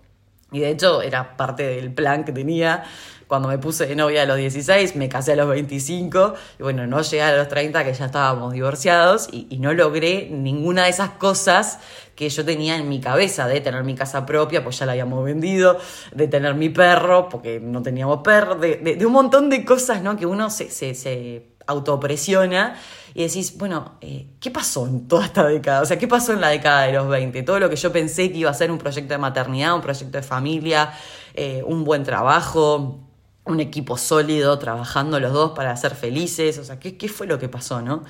Y 0.51 0.59
de 0.59 0.71
hecho 0.71 1.01
era 1.01 1.37
parte 1.37 1.63
del 1.63 1.93
plan 1.93 2.25
que 2.25 2.33
tenía 2.33 2.83
cuando 3.27 3.49
me 3.49 3.57
puse 3.57 3.85
de 3.85 3.95
novia 3.95 4.23
a 4.23 4.25
los 4.25 4.37
16, 4.37 4.95
me 4.95 5.09
casé 5.09 5.33
a 5.33 5.35
los 5.35 5.49
25, 5.49 6.33
y 6.59 6.63
bueno, 6.63 6.87
no 6.87 7.01
llegué 7.01 7.21
a 7.21 7.35
los 7.35 7.47
30 7.47 7.83
que 7.83 7.93
ya 7.93 8.05
estábamos 8.05 8.53
divorciados 8.53 9.27
y, 9.31 9.57
no 9.57 9.73
logré 9.73 10.29
ninguna 10.29 10.83
de 10.83 10.91
esas 10.91 11.09
cosas 11.11 11.79
que 12.15 12.29
yo 12.29 12.45
tenía 12.45 12.77
en 12.77 12.87
mi 12.87 13.01
cabeza, 13.01 13.47
de 13.47 13.59
tener 13.59 13.83
mi 13.83 13.95
casa 13.95 14.25
propia, 14.25 14.63
pues 14.63 14.79
ya 14.79 14.85
la 14.85 14.93
habíamos 14.93 15.25
vendido, 15.25 15.77
de 16.13 16.27
tener 16.27 16.55
mi 16.55 16.69
perro, 16.69 17.27
porque 17.27 17.59
no 17.59 17.81
teníamos 17.81 18.21
perro, 18.23 18.55
de, 18.55 18.97
un 19.05 19.11
montón 19.11 19.49
de 19.49 19.65
cosas, 19.65 20.01
¿no? 20.01 20.15
Que 20.15 20.25
uno 20.25 20.49
se, 20.49 20.69
se, 20.69 20.93
se 20.95 21.57
autopresiona 21.67 22.75
y 23.13 23.23
decís, 23.23 23.57
bueno, 23.57 23.97
eh, 24.01 24.27
¿qué 24.39 24.51
pasó 24.51 24.87
en 24.87 25.07
toda 25.07 25.25
esta 25.25 25.45
década? 25.45 25.81
O 25.81 25.85
sea, 25.85 25.97
¿qué 25.97 26.07
pasó 26.07 26.33
en 26.33 26.41
la 26.41 26.49
década 26.49 26.83
de 26.83 26.93
los 26.93 27.07
20? 27.07 27.43
Todo 27.43 27.59
lo 27.59 27.69
que 27.69 27.75
yo 27.75 27.91
pensé 27.91 28.31
que 28.31 28.37
iba 28.37 28.51
a 28.51 28.53
ser 28.53 28.71
un 28.71 28.77
proyecto 28.77 29.13
de 29.13 29.17
maternidad, 29.17 29.75
un 29.75 29.81
proyecto 29.81 30.17
de 30.17 30.23
familia, 30.23 30.93
eh, 31.33 31.63
un 31.65 31.83
buen 31.83 32.03
trabajo, 32.03 33.06
un 33.47 33.59
equipo 33.59 33.97
sólido, 33.97 34.57
trabajando 34.59 35.19
los 35.19 35.33
dos 35.33 35.51
para 35.53 35.75
ser 35.77 35.95
felices. 35.95 36.57
O 36.59 36.63
sea, 36.63 36.79
¿qué, 36.79 36.97
qué 36.97 37.09
fue 37.09 37.27
lo 37.27 37.39
que 37.39 37.49
pasó, 37.49 37.81
no? 37.81 38.03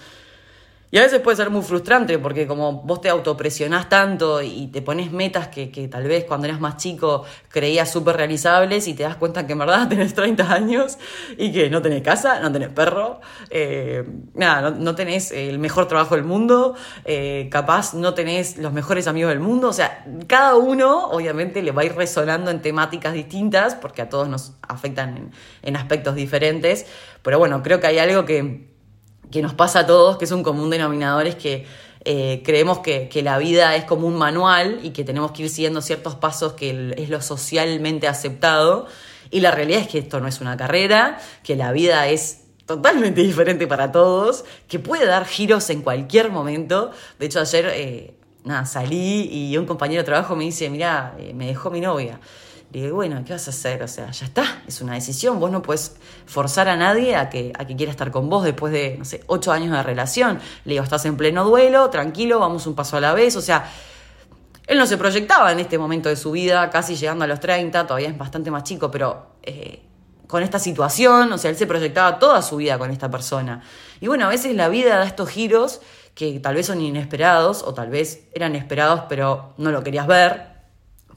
Y 0.90 0.98
a 0.98 1.02
veces 1.02 1.20
puede 1.20 1.36
ser 1.36 1.50
muy 1.50 1.64
frustrante 1.64 2.18
porque 2.18 2.48
como 2.48 2.82
vos 2.84 3.02
te 3.02 3.10
autopresionás 3.10 3.90
tanto 3.90 4.42
y 4.42 4.68
te 4.68 4.82
pones 4.82 5.12
metas 5.12 5.50
que, 5.50 5.68
tal 5.92 6.08
vez 6.08 6.24
cuando 6.24 6.48
eras 6.48 6.62
más 6.62 6.78
chico 6.78 7.26
creías 7.50 7.92
súper 7.92 8.16
realizables 8.16 8.88
y 8.88 8.94
te 8.94 9.04
das 9.04 9.18
cuenta 9.18 9.46
que 9.46 9.52
en 9.52 9.60
verdad 9.60 9.88
tenés 9.90 10.14
30 10.14 10.50
años 10.50 10.98
y 11.38 11.52
que 11.52 11.70
no 11.70 11.82
tenés 11.82 12.04
casa, 12.04 12.40
no 12.40 12.54
tenés 12.54 12.70
perro, 12.70 13.20
eh, 13.50 14.06
nada, 14.34 14.70
no, 14.70 14.96
tenés 14.96 15.32
el 15.34 15.60
mejor 15.60 15.90
trabajo 15.90 16.16
del 16.16 16.24
mundo, 16.24 16.76
eh, 17.04 17.50
capaz 17.52 17.94
no 17.94 18.14
tenés 18.14 18.58
los 18.58 18.72
mejores 18.72 19.08
amigos 19.08 19.32
del 19.32 19.42
mundo, 19.42 19.68
o 19.68 19.74
sea, 19.74 20.06
cada 20.28 20.56
uno 20.56 21.10
obviamente 21.10 21.62
le 21.64 21.72
va 21.72 21.82
a 21.82 21.86
ir 21.86 21.96
resonando 21.96 22.50
en 22.50 22.62
temáticas 22.62 23.14
distintas 23.14 23.76
porque 23.76 24.02
a 24.02 24.08
todos 24.08 24.30
nos 24.30 24.54
afectan 24.62 25.18
en, 25.18 25.32
en 25.64 25.76
aspectos 25.76 26.16
diferentes, 26.16 26.86
pero 27.24 27.40
bueno, 27.40 27.62
creo 27.62 27.82
que 27.82 27.88
hay 27.88 28.00
algo 28.00 28.24
que 28.24 28.77
que 29.32 29.42
nos 29.42 29.54
pasa 29.54 29.80
a 29.80 29.88
todos, 29.88 30.18
que 30.18 30.26
es 30.26 30.32
un 30.32 30.44
común 30.44 30.70
denominador, 30.70 31.28
es 31.28 31.36
que 31.36 31.66
eh, 32.06 32.42
creemos 32.46 32.80
que, 32.80 33.10
la 33.22 33.38
vida 33.38 33.76
es 33.76 33.84
como 33.84 34.08
un 34.08 34.16
manual 34.16 34.80
y 34.84 34.92
que 34.92 35.04
tenemos 35.04 35.32
que 35.32 35.44
ir 35.44 35.50
siguiendo 35.50 35.82
ciertos 35.82 36.16
pasos 36.16 36.54
que 36.54 36.94
es 36.98 37.10
lo 37.10 37.22
socialmente 37.22 38.08
aceptado. 38.08 38.88
Y 39.30 39.42
la 39.42 39.52
realidad 39.52 39.82
es 39.82 39.88
que 39.90 40.00
esto 40.00 40.22
no 40.22 40.28
es 40.28 40.40
una 40.40 40.56
carrera, 40.56 41.20
que 41.44 41.58
la 41.58 41.74
vida 41.74 42.08
es 42.08 42.44
totalmente 42.66 43.22
diferente 43.24 43.68
para 43.68 43.92
todos, 43.92 44.46
que 44.68 44.80
puede 44.80 45.06
dar 45.06 45.26
giros 45.26 45.70
en 45.70 45.82
cualquier 45.82 46.32
momento. 46.32 46.92
De 47.20 47.26
hecho, 47.26 47.42
ayer 47.42 47.70
eh, 47.74 48.14
nada, 48.46 48.66
salí 48.66 49.28
y 49.30 49.58
un 49.58 49.66
compañero 49.66 50.02
de 50.02 50.06
trabajo 50.06 50.36
me 50.36 50.46
dice, 50.46 50.70
mira, 50.70 51.16
eh, 51.20 51.34
me 51.34 51.48
dejó 51.48 51.70
mi 51.72 51.82
novia. 51.82 52.22
Le 52.74 52.82
digo, 52.82 52.96
bueno, 52.96 53.24
¿qué 53.26 53.32
vas 53.32 53.48
a 53.48 53.52
hacer? 53.52 53.82
O 53.82 53.88
sea, 53.88 54.12
ya 54.12 54.26
está, 54.26 54.62
es 54.68 54.82
una 54.82 54.94
decisión. 54.94 55.40
Vos 55.40 55.52
no 55.52 55.62
puedes 55.62 55.96
forzar 56.26 56.68
a 56.68 56.76
nadie 56.76 57.16
a 57.16 57.30
que, 57.30 57.54
a 57.58 57.66
que 57.66 57.76
quiera 57.76 57.92
estar 57.92 58.12
con 58.12 58.30
vos 58.30 58.44
después 58.44 58.74
de, 58.74 58.98
no 58.98 59.06
sé, 59.06 59.24
ocho 59.28 59.54
años 59.54 59.72
de 59.72 59.82
relación. 59.84 60.40
Le 60.66 60.74
digo, 60.74 60.84
estás 60.84 61.06
en 61.06 61.16
pleno 61.16 61.46
duelo, 61.46 61.90
tranquilo, 61.90 62.40
vamos 62.40 62.68
un 62.68 62.76
paso 62.76 62.98
a 62.98 63.00
la 63.00 63.14
vez. 63.14 63.38
O 63.38 63.42
sea, 63.42 63.72
él 64.68 64.78
no 64.78 64.86
se 64.86 64.98
proyectaba 64.98 65.52
en 65.54 65.60
este 65.60 65.78
momento 65.78 66.10
de 66.10 66.18
su 66.18 66.32
vida, 66.32 66.70
casi 66.70 66.96
llegando 66.96 67.24
a 67.24 67.28
los 67.28 67.40
30, 67.40 67.88
todavía 67.88 68.10
es 68.10 68.18
bastante 68.18 68.52
más 68.52 68.64
chico, 68.64 68.92
pero 68.92 69.28
eh, 69.44 69.82
con 70.28 70.44
esta 70.44 70.60
situación, 70.60 71.32
o 71.32 71.38
sea, 71.38 71.50
él 71.50 71.56
se 71.56 71.68
proyectaba 71.68 72.20
toda 72.20 72.42
su 72.42 72.58
vida 72.58 72.78
con 72.78 72.92
esta 72.92 73.10
persona. 73.10 73.64
Y 74.02 74.08
bueno, 74.08 74.26
a 74.26 74.30
veces 74.30 74.54
la 74.56 74.68
vida 74.68 74.98
da 74.98 75.06
estos 75.06 75.30
giros 75.30 75.80
que 76.14 76.40
tal 76.42 76.56
vez 76.56 76.66
son 76.66 76.82
inesperados 76.82 77.64
o 77.64 77.74
tal 77.74 77.90
vez 77.90 78.28
eran 78.34 78.56
esperados 78.56 79.04
pero 79.08 79.54
no 79.58 79.72
lo 79.72 79.84
querías 79.84 80.08
ver 80.08 80.57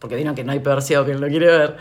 porque 0.00 0.16
vieron 0.16 0.34
que 0.34 0.42
no 0.42 0.50
hay 0.50 0.58
peor 0.58 0.82
ciego 0.82 1.04
que 1.04 1.14
lo 1.14 1.28
quiere 1.28 1.46
ver. 1.46 1.76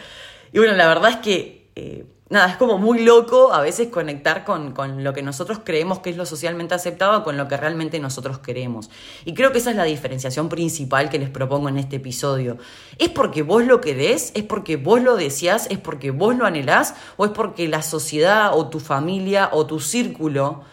Y 0.52 0.60
bueno, 0.60 0.76
la 0.76 0.88
verdad 0.88 1.10
es 1.10 1.16
que, 1.18 1.72
eh, 1.76 2.06
nada, 2.30 2.50
es 2.50 2.58
como 2.58 2.78
muy 2.78 3.04
loco 3.04 3.54
a 3.54 3.62
veces 3.62 3.88
conectar 3.88 4.44
con, 4.44 4.74
con, 4.74 5.04
lo 5.04 5.14
que 5.14 5.24
nosotros 5.24 5.62
creemos 5.64 6.00
que 6.00 6.10
es 6.10 6.18
lo 6.18 6.26
socialmente 6.26 6.76
aceptado 6.76 7.24
con 7.24 7.38
lo 7.38 7.48
que 7.48 7.56
realmente 7.56 8.00
nosotros 8.00 8.40
queremos. 8.40 8.90
Y 9.26 9.34
creo 9.34 9.52
que 9.52 9.60
esa 9.60 9.72
es 9.72 9.78
la 9.78 9.86
diferenciación 9.86 10.50
principal 10.50 11.10
que 11.10 11.18
les 11.18 11.30
propongo 11.30 11.70
en 11.70 11.78
este 11.78 11.96
episodio. 11.96 12.58
¿Es 12.98 13.10
porque 13.10 13.42
vos 13.42 13.66
lo 13.66 13.80
querés? 13.80 14.32
¿Es 14.36 14.44
porque 14.44 14.76
vos 14.76 15.02
lo 15.02 15.16
deseás? 15.16 15.68
¿Es 15.72 15.78
porque 15.78 16.12
vos 16.12 16.36
lo 16.36 16.46
anhelás? 16.46 16.96
¿O 17.16 17.26
es 17.26 17.32
porque 17.32 17.68
la 17.68 17.82
sociedad 17.82 18.52
o 18.54 18.70
tu 18.70 18.80
familia 18.80 19.50
o 19.54 19.66
tu 19.66 19.80
círculo 19.80 20.64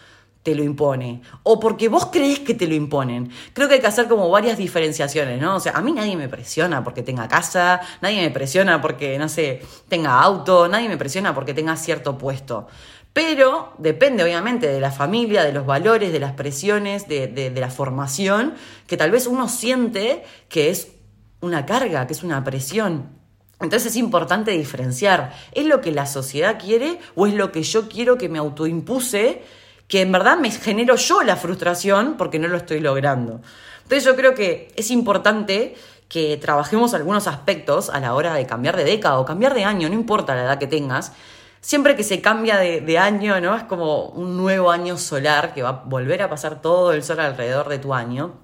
te 0.47 0.55
lo 0.55 0.62
impone 0.62 1.23
o 1.43 1.59
porque 1.59 1.88
vos 1.88 2.07
crees 2.07 2.38
que 2.38 2.55
te 2.55 2.69
lo 2.69 2.75
imponen. 2.76 3.33
Creo 3.53 3.67
que 3.67 3.75
hay 3.75 3.81
que 3.81 3.88
hacer 3.88 4.07
como 4.07 4.31
varias 4.31 4.57
diferenciaciones, 4.57 5.43
¿no? 5.43 5.57
O 5.57 5.61
sea, 5.61 5.73
a 5.73 5.83
mí 5.83 5.91
nadie 5.91 6.17
me 6.17 6.29
presiona 6.29 6.85
porque 6.85 7.03
tenga 7.03 7.26
casa, 7.26 7.81
nadie 8.00 8.21
me 8.21 8.31
presiona 8.31 8.81
porque, 8.81 9.19
no 9.19 9.29
sé, 9.29 9.61
tenga 9.88 10.21
auto, 10.23 10.69
nadie 10.69 10.88
me 10.88 10.97
presiona 10.97 11.35
porque 11.35 11.53
tenga 11.53 11.75
cierto 11.75 12.17
puesto. 12.17 12.69
Pero 13.12 13.73
depende 13.79 14.23
obviamente 14.23 14.69
de 14.69 14.79
la 14.79 14.93
familia, 14.93 15.43
de 15.43 15.53
los 15.53 15.67
valores, 15.67 16.12
de 16.12 16.21
las 16.21 16.35
presiones, 16.35 17.09
de, 17.09 17.26
de 17.26 17.61
la 17.61 17.69
formación, 17.69 18.55
que 18.87 18.97
tal 18.97 19.11
vez 19.11 19.26
uno 19.26 19.49
siente 19.49 20.23
que 20.49 20.71
es 20.71 20.93
una 21.41 21.67
carga, 21.67 22.07
que 22.07 22.12
es 22.12 22.23
una 22.23 22.45
presión. 22.45 23.17
Entonces 23.59 23.87
es 23.93 23.97
importante 23.97 24.53
diferenciar, 24.53 25.33
¿es 25.50 25.67
lo 25.67 25.81
que 25.81 25.91
la 25.91 26.07
sociedad 26.07 26.57
quiere 26.61 27.00
o 27.17 27.26
es 27.26 27.35
lo 27.35 27.50
que 27.50 27.65
yo 27.65 27.88
quiero 27.88 28.17
que 28.17 28.29
me 28.29 28.38
autoimpuse 28.38 29.43
que 29.88 30.00
en 30.00 30.12
verdad 30.12 30.38
me 30.38 30.50
genero 30.50 30.97
yo 30.97 31.23
la 31.23 31.37
frustración 31.37 32.16
porque 32.16 32.38
no 32.38 32.49
lo 32.49 32.57
estoy 32.57 32.81
logrando. 32.81 33.40
Entonces 33.83 34.05
yo 34.05 34.16
creo 34.16 34.35
que 34.35 34.73
es 34.76 34.90
importante 34.90 35.76
que 36.09 36.37
trabajemos 36.37 36.95
algunos 36.95 37.26
aspectos 37.26 37.90
a 37.90 38.00
la 38.00 38.14
hora 38.14 38.35
de 38.35 38.47
cambiar 38.47 38.76
de 38.76 38.85
década 38.85 39.19
o 39.19 39.25
cambiar 39.25 39.55
de 39.55 39.64
año, 39.64 39.88
no 39.88 39.95
importa 39.95 40.35
la 40.35 40.43
edad 40.43 40.59
que 40.59 40.66
tengas. 40.66 41.12
Siempre 41.61 41.97
que 41.97 42.05
se 42.05 42.21
cambia 42.21 42.59
de, 42.59 42.99
año, 42.99 43.40
¿no? 43.40 43.57
Es 43.57 43.64
como 43.64 44.07
un 44.07 44.37
nuevo 44.37 44.71
año 44.71 44.97
solar 44.99 45.52
que 45.52 45.62
va 45.62 45.69
a 45.71 45.83
volver 45.85 46.23
a 46.23 46.31
pasar 46.31 46.61
todo 46.62 46.93
el 46.93 47.02
sol 47.02 47.19
alrededor 47.19 47.69
de 47.69 47.78
tu 47.78 47.93
año. 47.93 48.35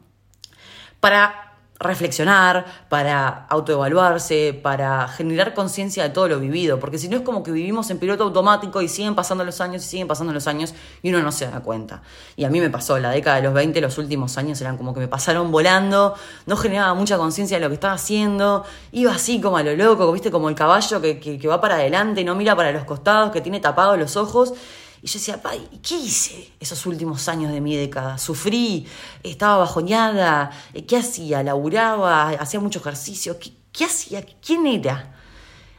Para 0.98 1.51
reflexionar, 1.82 2.64
para 2.88 3.46
autoevaluarse, 3.48 4.58
para 4.62 5.08
generar 5.08 5.54
conciencia 5.54 6.02
de 6.02 6.10
todo 6.10 6.28
lo 6.28 6.40
vivido, 6.40 6.78
porque 6.78 6.98
si 6.98 7.08
no 7.08 7.16
es 7.16 7.22
como 7.22 7.42
que 7.42 7.50
vivimos 7.52 7.90
en 7.90 7.98
piloto 7.98 8.24
automático 8.24 8.80
y 8.82 8.88
siguen 8.88 9.14
pasando 9.14 9.44
los 9.44 9.60
años 9.60 9.84
y 9.84 9.88
siguen 9.88 10.08
pasando 10.08 10.32
los 10.32 10.46
años 10.46 10.74
y 11.02 11.10
uno 11.10 11.20
no 11.22 11.32
se 11.32 11.46
da 11.46 11.60
cuenta. 11.60 12.02
Y 12.36 12.44
a 12.44 12.50
mí 12.50 12.60
me 12.60 12.70
pasó, 12.70 12.98
la 12.98 13.10
década 13.10 13.36
de 13.36 13.42
los 13.42 13.54
20, 13.54 13.80
los 13.80 13.98
últimos 13.98 14.38
años 14.38 14.60
eran 14.60 14.76
como 14.76 14.94
que 14.94 15.00
me 15.00 15.08
pasaron 15.08 15.50
volando, 15.50 16.14
no 16.46 16.56
generaba 16.56 16.94
mucha 16.94 17.18
conciencia 17.18 17.58
de 17.58 17.62
lo 17.62 17.68
que 17.68 17.74
estaba 17.74 17.94
haciendo, 17.94 18.64
iba 18.92 19.12
así 19.12 19.40
como 19.40 19.56
a 19.56 19.62
lo 19.62 19.74
loco, 19.74 20.10
viste, 20.12 20.30
como 20.30 20.48
el 20.48 20.54
caballo 20.54 21.00
que, 21.00 21.18
que, 21.18 21.38
que 21.38 21.48
va 21.48 21.60
para 21.60 21.76
adelante, 21.76 22.24
no 22.24 22.34
mira 22.34 22.56
para 22.56 22.72
los 22.72 22.84
costados, 22.84 23.32
que 23.32 23.40
tiene 23.40 23.60
tapados 23.60 23.98
los 23.98 24.16
ojos 24.16 24.54
y 25.02 25.08
yo 25.08 25.14
decía, 25.14 25.42
¿qué 25.82 25.96
hice 25.96 26.52
esos 26.60 26.86
últimos 26.86 27.28
años 27.28 27.50
de 27.52 27.60
mi 27.60 27.76
década? 27.76 28.18
Sufrí, 28.18 28.86
estaba 29.24 29.56
bajoñada, 29.56 30.52
¿qué 30.86 30.96
hacía? 30.96 31.42
¿Laburaba? 31.42 32.28
¿Hacía 32.28 32.60
mucho 32.60 32.78
ejercicio? 32.78 33.36
¿Qué, 33.72 33.84
hacía? 33.84 34.24
¿Quién 34.40 34.64
era? 34.64 35.16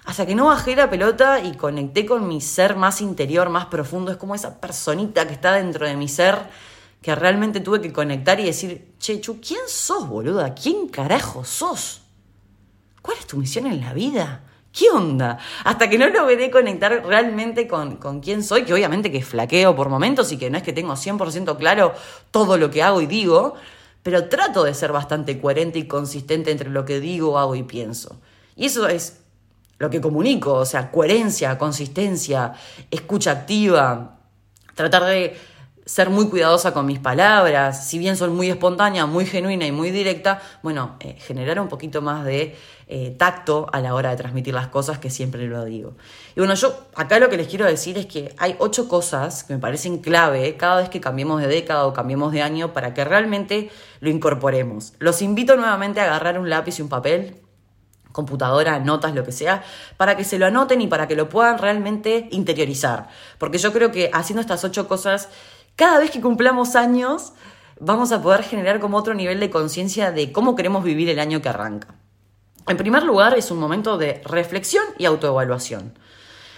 Hasta 0.03 0.25
que 0.25 0.35
no 0.35 0.47
bajé 0.47 0.75
la 0.75 0.89
pelota 0.89 1.39
y 1.39 1.55
conecté 1.55 2.05
con 2.05 2.27
mi 2.27 2.41
ser 2.41 2.75
más 2.75 2.99
interior, 2.99 3.47
más 3.47 3.67
profundo. 3.67 4.11
Es 4.11 4.17
como 4.17 4.35
esa 4.35 4.59
personita 4.59 5.25
que 5.25 5.35
está 5.35 5.53
dentro 5.53 5.87
de 5.87 5.95
mi 5.95 6.09
ser 6.09 6.49
que 7.01 7.15
realmente 7.15 7.61
tuve 7.61 7.79
que 7.79 7.93
conectar 7.93 8.41
y 8.41 8.43
decir, 8.43 8.93
che, 8.99 9.21
Chu, 9.21 9.39
¿quién 9.39 9.61
sos, 9.67 10.05
boluda? 10.05 10.53
¿Quién 10.53 10.89
carajo 10.89 11.45
sos? 11.45 12.01
¿Cuál 13.01 13.19
es 13.19 13.27
tu 13.27 13.37
misión 13.37 13.67
en 13.67 13.79
la 13.79 13.93
vida? 13.93 14.43
¿Qué 14.73 14.89
onda? 14.89 15.37
Hasta 15.63 15.87
que 15.87 15.99
no 15.99 16.09
logré 16.09 16.49
conectar 16.49 17.05
realmente 17.05 17.67
con, 17.67 17.97
con 17.97 18.21
quién 18.21 18.43
soy, 18.43 18.63
que 18.63 18.73
obviamente 18.73 19.11
que 19.11 19.21
flaqueo 19.21 19.75
por 19.75 19.87
momentos 19.87 20.31
y 20.31 20.37
que 20.37 20.49
no 20.49 20.57
es 20.57 20.63
que 20.63 20.73
tengo 20.73 20.93
100% 20.93 21.57
claro 21.57 21.93
todo 22.31 22.57
lo 22.57 22.71
que 22.71 22.81
hago 22.81 22.99
y 22.99 23.05
digo, 23.05 23.53
pero 24.01 24.29
trato 24.29 24.63
de 24.63 24.73
ser 24.73 24.91
bastante 24.91 25.39
coherente 25.39 25.77
y 25.77 25.87
consistente 25.87 26.49
entre 26.49 26.71
lo 26.71 26.85
que 26.85 26.99
digo, 26.99 27.37
hago 27.37 27.53
y 27.53 27.61
pienso. 27.61 28.19
Y 28.55 28.65
eso 28.65 28.87
es 28.87 29.21
lo 29.77 29.91
que 29.91 30.01
comunico, 30.01 30.53
o 30.53 30.65
sea, 30.65 30.89
coherencia, 30.89 31.55
consistencia, 31.59 32.53
escucha 32.89 33.31
activa, 33.31 34.17
tratar 34.73 35.05
de 35.05 35.37
ser 35.85 36.09
muy 36.09 36.29
cuidadosa 36.29 36.73
con 36.73 36.85
mis 36.85 36.99
palabras, 36.99 37.87
si 37.87 37.99
bien 37.99 38.15
son 38.15 38.35
muy 38.35 38.49
espontánea, 38.49 39.05
muy 39.05 39.25
genuina 39.25 39.65
y 39.65 39.71
muy 39.71 39.91
directa, 39.91 40.41
bueno, 40.61 40.95
eh, 40.99 41.17
generar 41.19 41.59
un 41.59 41.67
poquito 41.67 42.01
más 42.01 42.23
de 42.23 42.55
eh, 42.87 43.15
tacto 43.17 43.67
a 43.71 43.79
la 43.79 43.93
hora 43.93 44.11
de 44.11 44.15
transmitir 44.15 44.53
las 44.53 44.67
cosas, 44.67 44.99
que 44.99 45.09
siempre 45.09 45.45
lo 45.47 45.65
digo. 45.65 45.95
Y 46.35 46.39
bueno, 46.39 46.53
yo 46.53 46.87
acá 46.95 47.19
lo 47.19 47.29
que 47.29 47.37
les 47.37 47.47
quiero 47.47 47.65
decir 47.65 47.97
es 47.97 48.05
que 48.05 48.33
hay 48.37 48.55
ocho 48.59 48.87
cosas 48.87 49.43
que 49.43 49.53
me 49.53 49.59
parecen 49.59 49.97
clave 49.97 50.55
cada 50.57 50.77
vez 50.77 50.89
que 50.89 51.01
cambiemos 51.01 51.41
de 51.41 51.47
década 51.47 51.85
o 51.85 51.93
cambiemos 51.93 52.31
de 52.31 52.41
año 52.41 52.73
para 52.73 52.93
que 52.93 53.03
realmente 53.03 53.69
lo 53.99 54.09
incorporemos. 54.09 54.93
Los 54.99 55.21
invito 55.21 55.55
nuevamente 55.55 55.99
a 55.99 56.05
agarrar 56.05 56.39
un 56.39 56.49
lápiz 56.49 56.79
y 56.79 56.81
un 56.81 56.89
papel 56.89 57.41
computadora, 58.13 58.79
notas, 58.79 59.13
lo 59.13 59.25
que 59.25 59.31
sea, 59.31 59.63
para 59.97 60.15
que 60.15 60.23
se 60.23 60.37
lo 60.37 60.45
anoten 60.45 60.79
y 60.79 60.87
para 60.87 61.07
que 61.07 61.15
lo 61.15 61.27
puedan 61.27 61.57
realmente 61.57 62.27
interiorizar. 62.31 63.09
Porque 63.39 63.57
yo 63.57 63.73
creo 63.73 63.91
que 63.91 64.09
haciendo 64.13 64.39
estas 64.39 64.63
ocho 64.63 64.87
cosas, 64.87 65.29
cada 65.75 65.99
vez 65.99 66.11
que 66.11 66.21
cumplamos 66.21 66.75
años, 66.75 67.33
vamos 67.79 68.11
a 68.11 68.21
poder 68.21 68.43
generar 68.43 68.79
como 68.79 68.97
otro 68.97 69.13
nivel 69.13 69.39
de 69.39 69.49
conciencia 69.49 70.11
de 70.11 70.31
cómo 70.31 70.55
queremos 70.55 70.83
vivir 70.83 71.09
el 71.09 71.19
año 71.19 71.41
que 71.41 71.49
arranca. 71.49 71.95
En 72.67 72.77
primer 72.77 73.03
lugar, 73.03 73.37
es 73.37 73.51
un 73.51 73.59
momento 73.59 73.97
de 73.97 74.21
reflexión 74.23 74.85
y 74.97 75.05
autoevaluación. 75.05 75.97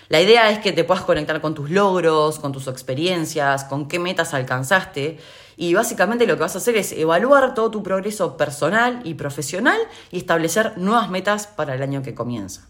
La 0.07 0.22
idea 0.22 0.51
es 0.51 0.60
que 0.60 0.72
te 0.72 0.84
puedas 0.84 1.03
conectar 1.03 1.41
con 1.41 1.55
tus 1.55 1.72
logros, 1.72 2.38
con 2.38 2.51
tus 2.51 2.67
experiencias, 2.67 3.63
con 3.63 3.88
qué 3.88 3.98
metas 3.98 4.36
alcanzaste 4.36 5.17
y 5.57 5.74
básicamente 5.74 6.27
lo 6.27 6.36
que 6.36 6.41
vas 6.41 6.55
a 6.55 6.60
hacer 6.60 6.75
es 6.77 6.91
evaluar 6.91 7.55
todo 7.55 7.72
tu 7.72 7.81
progreso 7.81 8.38
personal 8.38 9.01
y 9.03 9.15
profesional 9.15 9.79
y 10.12 10.17
establecer 10.17 10.77
nuevas 10.77 11.10
metas 11.10 11.48
para 11.48 11.74
el 11.74 11.81
año 11.81 12.03
que 12.03 12.13
comienza. 12.13 12.67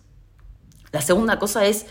La 0.94 1.02
segunda 1.02 1.40
cosa 1.40 1.66
es 1.66 1.88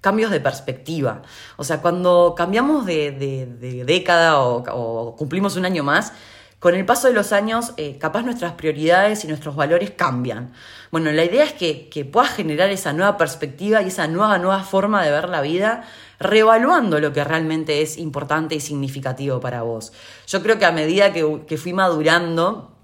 cambios 0.00 0.30
de 0.30 0.40
perspectiva. 0.40 1.22
O 1.56 1.64
sea, 1.64 1.80
cuando 1.80 2.34
cambiamos 2.36 2.86
de, 2.86 3.84
década 3.86 4.38
o, 4.40 5.16
cumplimos 5.16 5.56
un 5.56 5.64
año 5.64 5.82
más, 5.82 6.12
con 6.58 6.74
el 6.74 6.86
paso 6.86 7.08
de 7.08 7.14
los 7.14 7.32
años, 7.32 7.74
eh, 7.76 7.98
capaz 7.98 8.22
nuestras 8.22 8.52
prioridades 8.52 9.24
y 9.24 9.28
nuestros 9.28 9.56
valores 9.56 9.90
cambian. 9.90 10.52
Bueno, 10.90 11.12
la 11.12 11.24
idea 11.24 11.44
es 11.44 11.52
que, 11.52 11.88
que 11.88 12.04
puedas 12.04 12.30
generar 12.30 12.70
esa 12.70 12.92
nueva 12.92 13.16
perspectiva 13.16 13.82
y 13.82 13.88
esa 13.88 14.06
nueva, 14.06 14.38
nueva 14.38 14.62
forma 14.64 15.04
de 15.04 15.10
ver 15.10 15.28
la 15.28 15.42
vida, 15.42 15.84
reevaluando 16.18 16.98
lo 16.98 17.12
que 17.12 17.24
realmente 17.24 17.82
es 17.82 17.98
importante 17.98 18.54
y 18.54 18.60
significativo 18.60 19.38
para 19.38 19.62
vos. 19.62 19.92
Yo 20.26 20.42
creo 20.42 20.58
que 20.58 20.64
a 20.64 20.72
medida 20.72 21.12
que, 21.12 21.42
que 21.46 21.58
fui 21.58 21.72
madurando, 21.72 22.75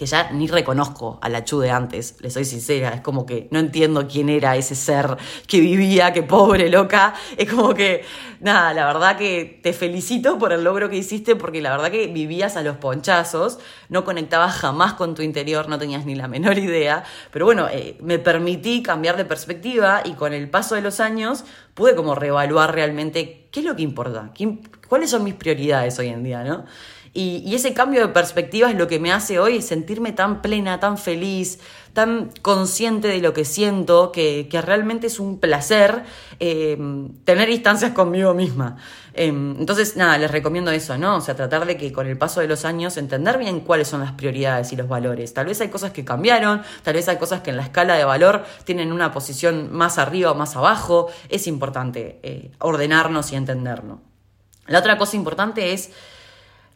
que 0.00 0.06
ya 0.06 0.30
ni 0.30 0.46
reconozco 0.46 1.18
a 1.20 1.28
la 1.28 1.44
Chu 1.44 1.60
de 1.60 1.70
antes, 1.70 2.16
le 2.20 2.30
soy 2.30 2.46
sincera, 2.46 2.88
es 2.94 3.02
como 3.02 3.26
que 3.26 3.48
no 3.50 3.58
entiendo 3.58 4.08
quién 4.08 4.30
era 4.30 4.56
ese 4.56 4.74
ser 4.74 5.18
que 5.46 5.60
vivía, 5.60 6.14
que 6.14 6.22
pobre, 6.22 6.70
loca, 6.70 7.12
es 7.36 7.52
como 7.52 7.74
que, 7.74 8.02
nada, 8.40 8.72
la 8.72 8.86
verdad 8.86 9.18
que 9.18 9.60
te 9.62 9.74
felicito 9.74 10.38
por 10.38 10.54
el 10.54 10.64
logro 10.64 10.88
que 10.88 10.96
hiciste, 10.96 11.36
porque 11.36 11.60
la 11.60 11.70
verdad 11.70 11.90
que 11.90 12.06
vivías 12.06 12.56
a 12.56 12.62
los 12.62 12.78
ponchazos, 12.78 13.58
no 13.90 14.06
conectabas 14.06 14.54
jamás 14.54 14.94
con 14.94 15.14
tu 15.14 15.20
interior, 15.20 15.68
no 15.68 15.78
tenías 15.78 16.06
ni 16.06 16.14
la 16.14 16.28
menor 16.28 16.56
idea, 16.56 17.04
pero 17.30 17.44
bueno, 17.44 17.68
eh, 17.70 17.98
me 18.00 18.18
permití 18.18 18.82
cambiar 18.82 19.18
de 19.18 19.26
perspectiva 19.26 20.00
y 20.02 20.14
con 20.14 20.32
el 20.32 20.48
paso 20.48 20.76
de 20.76 20.80
los 20.80 21.00
años 21.00 21.44
pude 21.74 21.94
como 21.94 22.14
reevaluar 22.14 22.74
realmente 22.74 23.48
qué 23.50 23.60
es 23.60 23.66
lo 23.66 23.76
que 23.76 23.82
importa, 23.82 24.32
cuáles 24.88 25.10
son 25.10 25.24
mis 25.24 25.34
prioridades 25.34 25.98
hoy 25.98 26.08
en 26.08 26.24
día, 26.24 26.42
¿no? 26.42 26.64
Y, 27.12 27.54
ese 27.56 27.74
cambio 27.74 28.06
de 28.06 28.12
perspectiva 28.12 28.70
es 28.70 28.76
lo 28.76 28.86
que 28.86 29.00
me 29.00 29.12
hace 29.12 29.40
hoy 29.40 29.62
sentirme 29.62 30.12
tan 30.12 30.42
plena, 30.42 30.78
tan 30.78 30.96
feliz, 30.96 31.58
tan 31.92 32.30
consciente 32.40 33.08
de 33.08 33.18
lo 33.18 33.32
que 33.34 33.44
siento, 33.44 34.12
que, 34.12 34.48
realmente 34.64 35.08
es 35.08 35.18
un 35.18 35.40
placer 35.40 36.04
em, 36.38 37.08
tener 37.24 37.50
instancias 37.50 37.92
conmigo 37.92 38.32
misma. 38.32 38.76
Em, 39.14 39.56
entonces, 39.58 39.96
nada, 39.96 40.18
les 40.18 40.30
recomiendo 40.30 40.70
eso, 40.70 40.96
¿no? 40.98 41.16
O 41.16 41.20
sea, 41.20 41.34
tratar 41.34 41.66
de 41.66 41.76
que 41.76 41.92
con 41.92 42.06
el 42.06 42.16
paso 42.16 42.40
de 42.40 42.46
los 42.46 42.64
años 42.64 42.96
entender 42.96 43.38
bien 43.38 43.58
cuáles 43.58 43.88
son 43.88 44.00
las 44.02 44.12
prioridades 44.12 44.72
y 44.72 44.76
los 44.76 44.86
valores. 44.86 45.34
Tal 45.34 45.46
vez 45.46 45.60
hay 45.60 45.68
cosas 45.68 45.90
que 45.90 46.04
cambiaron, 46.04 46.62
tal 46.84 46.94
vez 46.94 47.08
hay 47.08 47.16
cosas 47.16 47.40
que 47.40 47.50
en 47.50 47.56
la 47.56 47.64
escala 47.64 47.96
de 47.96 48.04
valor 48.04 48.44
tienen 48.62 48.92
una 48.92 49.10
posición 49.10 49.72
más 49.72 49.98
arriba 49.98 50.30
o 50.30 50.36
más 50.36 50.54
abajo. 50.54 51.08
Es 51.28 51.48
importante 51.48 52.20
eh, 52.22 52.52
ordenarnos 52.60 53.32
y 53.32 53.36
entenderlo. 53.36 54.00
La 54.68 54.78
otra 54.78 54.96
cosa 54.96 55.16
importante 55.16 55.72
es 55.72 55.90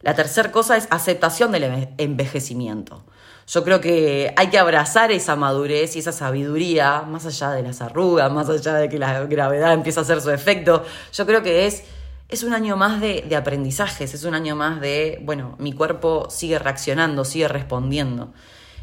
la 0.05 0.13
tercera 0.13 0.51
cosa 0.51 0.77
es 0.77 0.87
aceptación 0.91 1.51
del 1.51 1.89
envejecimiento. 1.97 3.03
Yo 3.47 3.63
creo 3.63 3.81
que 3.81 4.35
hay 4.37 4.49
que 4.51 4.59
abrazar 4.59 5.11
esa 5.11 5.35
madurez 5.35 5.95
y 5.95 5.99
esa 5.99 6.11
sabiduría, 6.11 7.01
más 7.01 7.25
allá 7.25 7.49
de 7.49 7.63
las 7.63 7.81
arrugas, 7.81 8.31
más 8.31 8.47
allá 8.47 8.75
de 8.75 8.87
que 8.87 8.99
la 8.99 9.25
gravedad 9.25 9.73
empieza 9.73 10.01
a 10.01 10.03
hacer 10.03 10.21
su 10.21 10.29
efecto. 10.29 10.85
Yo 11.11 11.25
creo 11.25 11.41
que 11.41 11.65
es, 11.65 11.85
es 12.29 12.43
un 12.43 12.53
año 12.53 12.77
más 12.77 13.01
de, 13.01 13.35
aprendizajes, 13.35 14.13
es 14.13 14.23
un 14.25 14.35
año 14.35 14.55
más 14.55 14.79
de, 14.79 15.19
bueno, 15.23 15.55
mi 15.57 15.73
cuerpo 15.73 16.27
sigue 16.29 16.59
reaccionando, 16.59 17.25
sigue 17.25 17.47
respondiendo. 17.47 18.31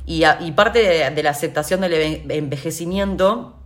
Y, 0.05 0.25
parte 0.57 1.09
de 1.09 1.23
la 1.23 1.31
aceptación 1.31 1.83
del 1.83 2.25
envejecimiento 2.29 3.62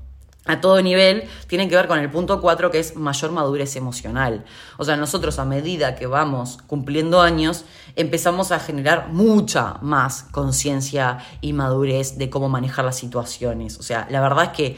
a 0.47 0.61
todo 0.61 0.81
nivel 0.81 1.25
tiene 1.47 1.69
que 1.69 1.77
ver 1.77 1.89
con 1.89 1.99
el 1.99 2.11
punto 2.11 2.41
4 2.41 2.71
que 2.71 2.79
es 2.79 2.97
mayor 2.97 3.33
madurez 3.33 3.77
emocional. 3.77 4.45
O 4.79 4.85
sea, 4.85 4.97
nosotros 4.97 5.39
a 5.39 5.45
medida 5.45 5.97
que 5.97 6.07
vamos 6.07 6.59
cumpliendo 6.67 7.21
años 7.21 7.65
empezamos 7.97 8.53
a 8.53 8.61
generar 8.61 9.09
mucha 9.09 9.79
más 9.83 10.23
conciencia 10.31 11.19
y 11.41 11.53
madurez 11.53 12.19
de 12.19 12.31
cómo 12.31 12.49
manejar 12.49 12.85
las 12.85 12.97
situaciones. 12.97 13.79
O 13.79 13.83
sea, 13.83 14.07
la 14.11 14.21
verdad 14.21 14.45
es 14.45 14.51
que 14.51 14.77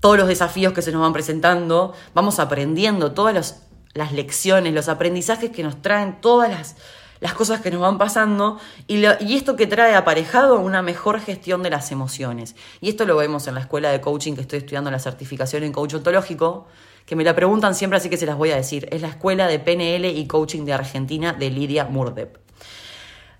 todos 0.00 0.18
los 0.18 0.28
desafíos 0.28 0.72
que 0.72 0.82
se 0.82 0.92
nos 0.92 1.02
van 1.02 1.12
presentando, 1.12 1.92
vamos 2.14 2.38
aprendiendo 2.38 3.12
todas 3.12 3.62
las 3.94 4.12
lecciones, 4.12 4.72
los 4.72 4.88
aprendizajes 4.88 5.50
que 5.50 5.62
nos 5.62 5.82
traen 5.82 6.20
todas 6.20 6.50
las 6.50 6.76
las 7.20 7.34
cosas 7.34 7.60
que 7.60 7.70
nos 7.70 7.80
van 7.80 7.98
pasando 7.98 8.58
y, 8.86 9.04
esto 9.04 9.56
que 9.56 9.66
trae 9.66 9.94
aparejado 9.94 10.60
una 10.60 10.82
mejor 10.82 11.20
gestión 11.20 11.62
de 11.62 11.70
las 11.70 11.90
emociones. 11.92 12.56
Y 12.80 12.88
esto 12.88 13.04
lo 13.04 13.16
vemos 13.16 13.46
en 13.46 13.54
la 13.54 13.60
escuela 13.60 13.90
de 13.90 14.00
coaching 14.00 14.34
que 14.34 14.42
estoy 14.42 14.58
estudiando 14.60 14.90
la 14.90 14.98
certificación 14.98 15.62
en 15.62 15.72
coach 15.72 15.94
ontológico, 15.94 16.66
que 17.04 17.16
me 17.16 17.24
la 17.24 17.34
preguntan 17.34 17.74
siempre, 17.74 17.98
así 17.98 18.08
que 18.08 18.16
se 18.16 18.26
las 18.26 18.36
voy 18.36 18.50
a 18.50 18.56
decir. 18.56 18.88
Es 18.90 19.02
la 19.02 19.08
escuela 19.08 19.46
de 19.46 19.58
PNL 19.58 20.06
y 20.06 20.26
coaching 20.26 20.64
de 20.64 20.72
Argentina 20.72 21.32
de 21.32 21.50
Lidia 21.50 21.84
Murdep. 21.84 22.38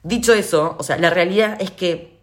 Dicho 0.03 0.33
eso, 0.33 0.77
o 0.79 0.83
sea, 0.83 0.99
la 0.99 1.11
realidad 1.11 1.57
es 1.61 1.73
que 1.73 2.17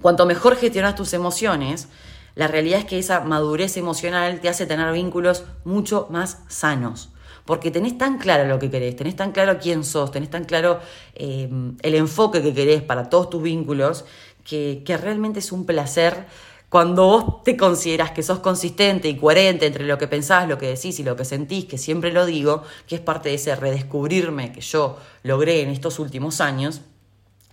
cuanto 0.00 0.26
mejor 0.26 0.56
gestionas 0.56 0.94
tus 0.94 1.12
emociones, 1.12 1.88
la 2.36 2.46
realidad 2.46 2.80
es 2.80 2.84
que 2.84 2.98
esa 2.98 3.20
madurez 3.20 3.76
emocional 3.76 4.40
te 4.40 4.48
hace 4.48 4.66
tener 4.66 4.92
vínculos 4.92 5.44
mucho 5.64 6.06
más 6.10 6.38
sanos 6.48 7.10
porque 7.46 7.70
tenés 7.70 7.96
tan 7.96 8.18
claro 8.18 8.46
lo 8.46 8.58
que 8.58 8.70
querés, 8.70 8.96
tenés 8.96 9.16
tan 9.16 9.32
claro 9.32 9.58
quién 9.60 9.84
sos, 9.84 10.10
tenés 10.10 10.30
tan 10.30 10.44
claro 10.44 10.80
eh, 11.14 11.48
el 11.80 11.94
enfoque 11.94 12.42
que 12.42 12.52
querés 12.52 12.82
para 12.82 13.08
todos 13.08 13.30
tus 13.30 13.42
vínculos, 13.42 14.04
que, 14.44 14.82
que 14.84 14.96
realmente 14.96 15.38
es 15.38 15.52
un 15.52 15.64
placer 15.64 16.26
cuando 16.68 17.06
vos 17.06 17.44
te 17.44 17.56
consideras 17.56 18.10
que 18.10 18.22
sos 18.22 18.40
consistente 18.40 19.08
y 19.08 19.16
coherente 19.16 19.66
entre 19.66 19.86
lo 19.86 19.98
que 19.98 20.08
pensás, 20.08 20.48
lo 20.48 20.58
que 20.58 20.66
decís 20.66 20.98
y 20.98 21.04
lo 21.04 21.14
que 21.14 21.24
sentís, 21.24 21.64
que 21.64 21.78
siempre 21.78 22.12
lo 22.12 22.26
digo, 22.26 22.64
que 22.88 22.96
es 22.96 23.00
parte 23.00 23.28
de 23.28 23.36
ese 23.36 23.54
redescubrirme 23.54 24.52
que 24.52 24.60
yo 24.60 24.98
logré 25.22 25.62
en 25.62 25.70
estos 25.70 25.98
últimos 26.00 26.40
años, 26.40 26.82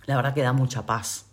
la 0.06 0.16
verdad 0.16 0.34
que 0.34 0.42
da 0.42 0.52
mucha 0.52 0.84
paz. 0.84 1.26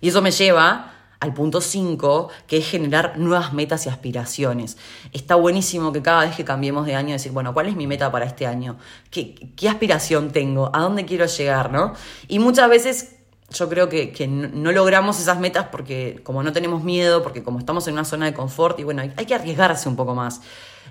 Y 0.00 0.08
eso 0.08 0.22
me 0.22 0.30
lleva 0.30 0.97
al 1.20 1.34
punto 1.34 1.60
5, 1.60 2.28
que 2.46 2.58
es 2.58 2.70
generar 2.70 3.18
nuevas 3.18 3.52
metas 3.52 3.86
y 3.86 3.88
aspiraciones. 3.88 4.76
Está 5.12 5.34
buenísimo 5.34 5.92
que 5.92 6.02
cada 6.02 6.24
vez 6.24 6.36
que 6.36 6.44
cambiemos 6.44 6.86
de 6.86 6.94
año 6.94 7.12
decir, 7.12 7.32
bueno, 7.32 7.52
¿cuál 7.52 7.66
es 7.66 7.76
mi 7.76 7.86
meta 7.86 8.10
para 8.12 8.24
este 8.24 8.46
año? 8.46 8.78
¿Qué, 9.10 9.34
qué 9.56 9.68
aspiración 9.68 10.30
tengo? 10.30 10.70
¿A 10.72 10.80
dónde 10.80 11.04
quiero 11.04 11.26
llegar? 11.26 11.72
¿no? 11.72 11.94
Y 12.28 12.38
muchas 12.38 12.68
veces 12.68 13.16
yo 13.50 13.68
creo 13.68 13.88
que, 13.88 14.12
que, 14.12 14.28
no 14.28 14.72
logramos 14.72 15.18
esas 15.18 15.40
metas 15.40 15.68
porque 15.72 16.20
como 16.22 16.42
no 16.42 16.52
tenemos 16.52 16.84
miedo, 16.84 17.22
porque 17.22 17.42
como 17.42 17.58
estamos 17.58 17.88
en 17.88 17.94
una 17.94 18.04
zona 18.04 18.26
de 18.26 18.34
confort 18.34 18.78
y 18.78 18.84
bueno, 18.84 19.02
hay, 19.02 19.12
hay 19.16 19.26
que 19.26 19.34
arriesgarse 19.34 19.88
un 19.88 19.96
poco 19.96 20.14
más. 20.14 20.42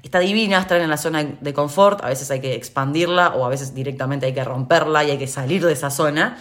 Está 0.04 0.20
divina 0.20 0.60
estar 0.60 0.80
en 0.80 0.90
la 0.90 0.98
zona 0.98 1.24
de 1.24 1.54
confort, 1.54 2.04
a 2.04 2.10
veces 2.10 2.30
hay 2.32 2.40
que 2.40 2.54
expandirla 2.56 3.30
o 3.36 3.46
a 3.46 3.50
veces 3.50 3.74
directamente 3.74 4.26
hay 4.26 4.34
que 4.34 4.44
romperla 4.44 5.04
y 5.04 5.12
hay 5.12 5.18
que 5.18 5.28
salir 5.28 5.66
de 5.66 5.74
esa 5.74 5.90
zona. 5.90 6.38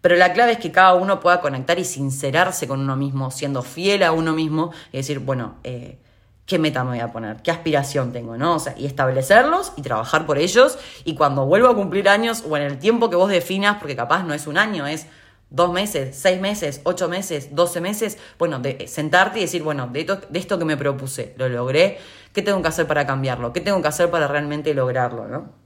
Pero 0.00 0.16
la 0.16 0.32
clave 0.32 0.52
es 0.52 0.58
que 0.58 0.72
cada 0.72 0.94
uno 0.94 1.20
pueda 1.20 1.40
conectar 1.40 1.78
y 1.78 1.84
sincerarse 1.84 2.66
con 2.66 2.80
uno 2.80 2.96
mismo, 2.96 3.30
siendo 3.30 3.62
fiel 3.62 4.02
a 4.02 4.12
uno 4.12 4.32
mismo 4.32 4.72
y 4.92 4.98
decir, 4.98 5.18
bueno, 5.18 5.56
eh, 5.62 5.98
¿qué 6.46 6.58
meta 6.58 6.84
me 6.84 6.90
voy 6.90 7.00
a 7.00 7.12
poner? 7.12 7.42
¿Qué 7.42 7.50
aspiración 7.50 8.12
tengo? 8.12 8.36
¿no? 8.36 8.56
O 8.56 8.58
sea, 8.58 8.74
y 8.78 8.86
establecerlos 8.86 9.72
y 9.76 9.82
trabajar 9.82 10.26
por 10.26 10.38
ellos. 10.38 10.78
Y 11.04 11.14
cuando 11.14 11.44
vuelva 11.44 11.70
a 11.70 11.74
cumplir 11.74 12.08
años 12.08 12.44
o 12.48 12.56
en 12.56 12.62
el 12.62 12.78
tiempo 12.78 13.10
que 13.10 13.16
vos 13.16 13.30
definas, 13.30 13.76
porque 13.78 13.94
capaz 13.94 14.24
no 14.24 14.32
es 14.32 14.46
un 14.46 14.56
año, 14.56 14.86
es 14.86 15.06
dos 15.50 15.72
meses, 15.72 16.16
seis 16.16 16.40
meses, 16.40 16.80
ocho 16.84 17.08
meses, 17.08 17.54
doce 17.54 17.80
meses, 17.80 18.18
bueno, 18.38 18.58
de 18.60 18.86
sentarte 18.88 19.38
y 19.38 19.42
decir, 19.42 19.62
bueno, 19.62 19.88
de 19.88 20.00
esto, 20.00 20.20
de 20.28 20.38
esto 20.38 20.58
que 20.58 20.64
me 20.64 20.76
propuse, 20.76 21.34
lo 21.36 21.48
logré, 21.48 21.98
¿qué 22.32 22.40
tengo 22.40 22.62
que 22.62 22.68
hacer 22.68 22.86
para 22.86 23.06
cambiarlo? 23.06 23.52
¿Qué 23.52 23.60
tengo 23.60 23.82
que 23.82 23.88
hacer 23.88 24.10
para 24.10 24.28
realmente 24.28 24.72
lograrlo? 24.72 25.28
¿no? 25.28 25.59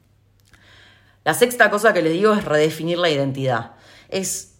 La 1.25 1.35
sexta 1.35 1.71
cosa 1.71 1.93
que 1.93 2.03
les 2.03 2.13
digo 2.13 2.35
es 2.35 2.45
redefinir 2.45 2.99
la 2.99 3.11
identidad 3.11 3.73
es 4.09 4.55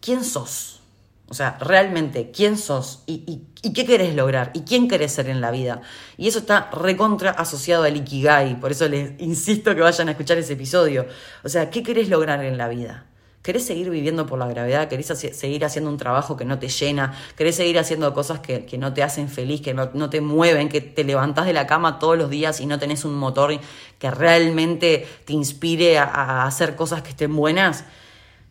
quién 0.00 0.24
sos. 0.24 0.80
O 1.28 1.34
sea, 1.34 1.58
realmente, 1.58 2.30
¿quién 2.30 2.56
sos? 2.56 3.02
¿Y, 3.06 3.42
qué 3.74 3.84
querés 3.84 4.14
lograr? 4.14 4.52
¿Y 4.54 4.60
quién 4.60 4.86
querés 4.86 5.12
ser 5.12 5.28
en 5.28 5.40
la 5.40 5.50
vida? 5.50 5.80
Y 6.16 6.28
eso 6.28 6.38
está 6.38 6.70
recontra 6.70 7.30
asociado 7.30 7.82
al 7.82 7.96
Ikigai, 7.96 8.60
por 8.60 8.70
eso 8.70 8.88
les 8.88 9.20
insisto 9.20 9.74
que 9.74 9.80
vayan 9.80 10.06
a 10.06 10.12
escuchar 10.12 10.38
ese 10.38 10.52
episodio. 10.52 11.06
O 11.42 11.48
sea, 11.48 11.68
¿qué 11.70 11.82
querés 11.82 12.08
lograr 12.08 12.44
en 12.44 12.56
la 12.56 12.68
vida? 12.68 13.06
¿Querés 13.46 13.64
seguir 13.64 13.90
viviendo 13.90 14.26
por 14.26 14.40
la 14.40 14.48
gravedad? 14.48 14.88
¿Querés 14.88 15.06
seguir 15.06 15.64
haciendo 15.64 15.88
un 15.88 15.98
trabajo 15.98 16.36
que 16.36 16.44
no 16.44 16.58
te 16.58 16.66
llena? 16.66 17.16
¿Querés 17.36 17.54
seguir 17.54 17.78
haciendo 17.78 18.12
cosas 18.12 18.40
que, 18.40 18.76
no 18.76 18.92
te 18.92 19.04
hacen 19.04 19.28
feliz, 19.28 19.60
que 19.60 19.72
no, 19.72 20.10
te 20.10 20.20
mueven, 20.20 20.68
que 20.68 20.80
te 20.80 21.04
levantás 21.04 21.46
de 21.46 21.52
la 21.52 21.64
cama 21.64 22.00
todos 22.00 22.18
los 22.18 22.28
días 22.28 22.60
y 22.60 22.66
no 22.66 22.80
tenés 22.80 23.04
un 23.04 23.14
motor 23.14 23.56
que 24.00 24.10
realmente 24.10 25.06
te 25.24 25.32
inspire 25.32 25.96
a 25.96 26.44
hacer 26.44 26.74
cosas 26.74 27.02
que 27.02 27.10
estén 27.10 27.36
buenas? 27.36 27.84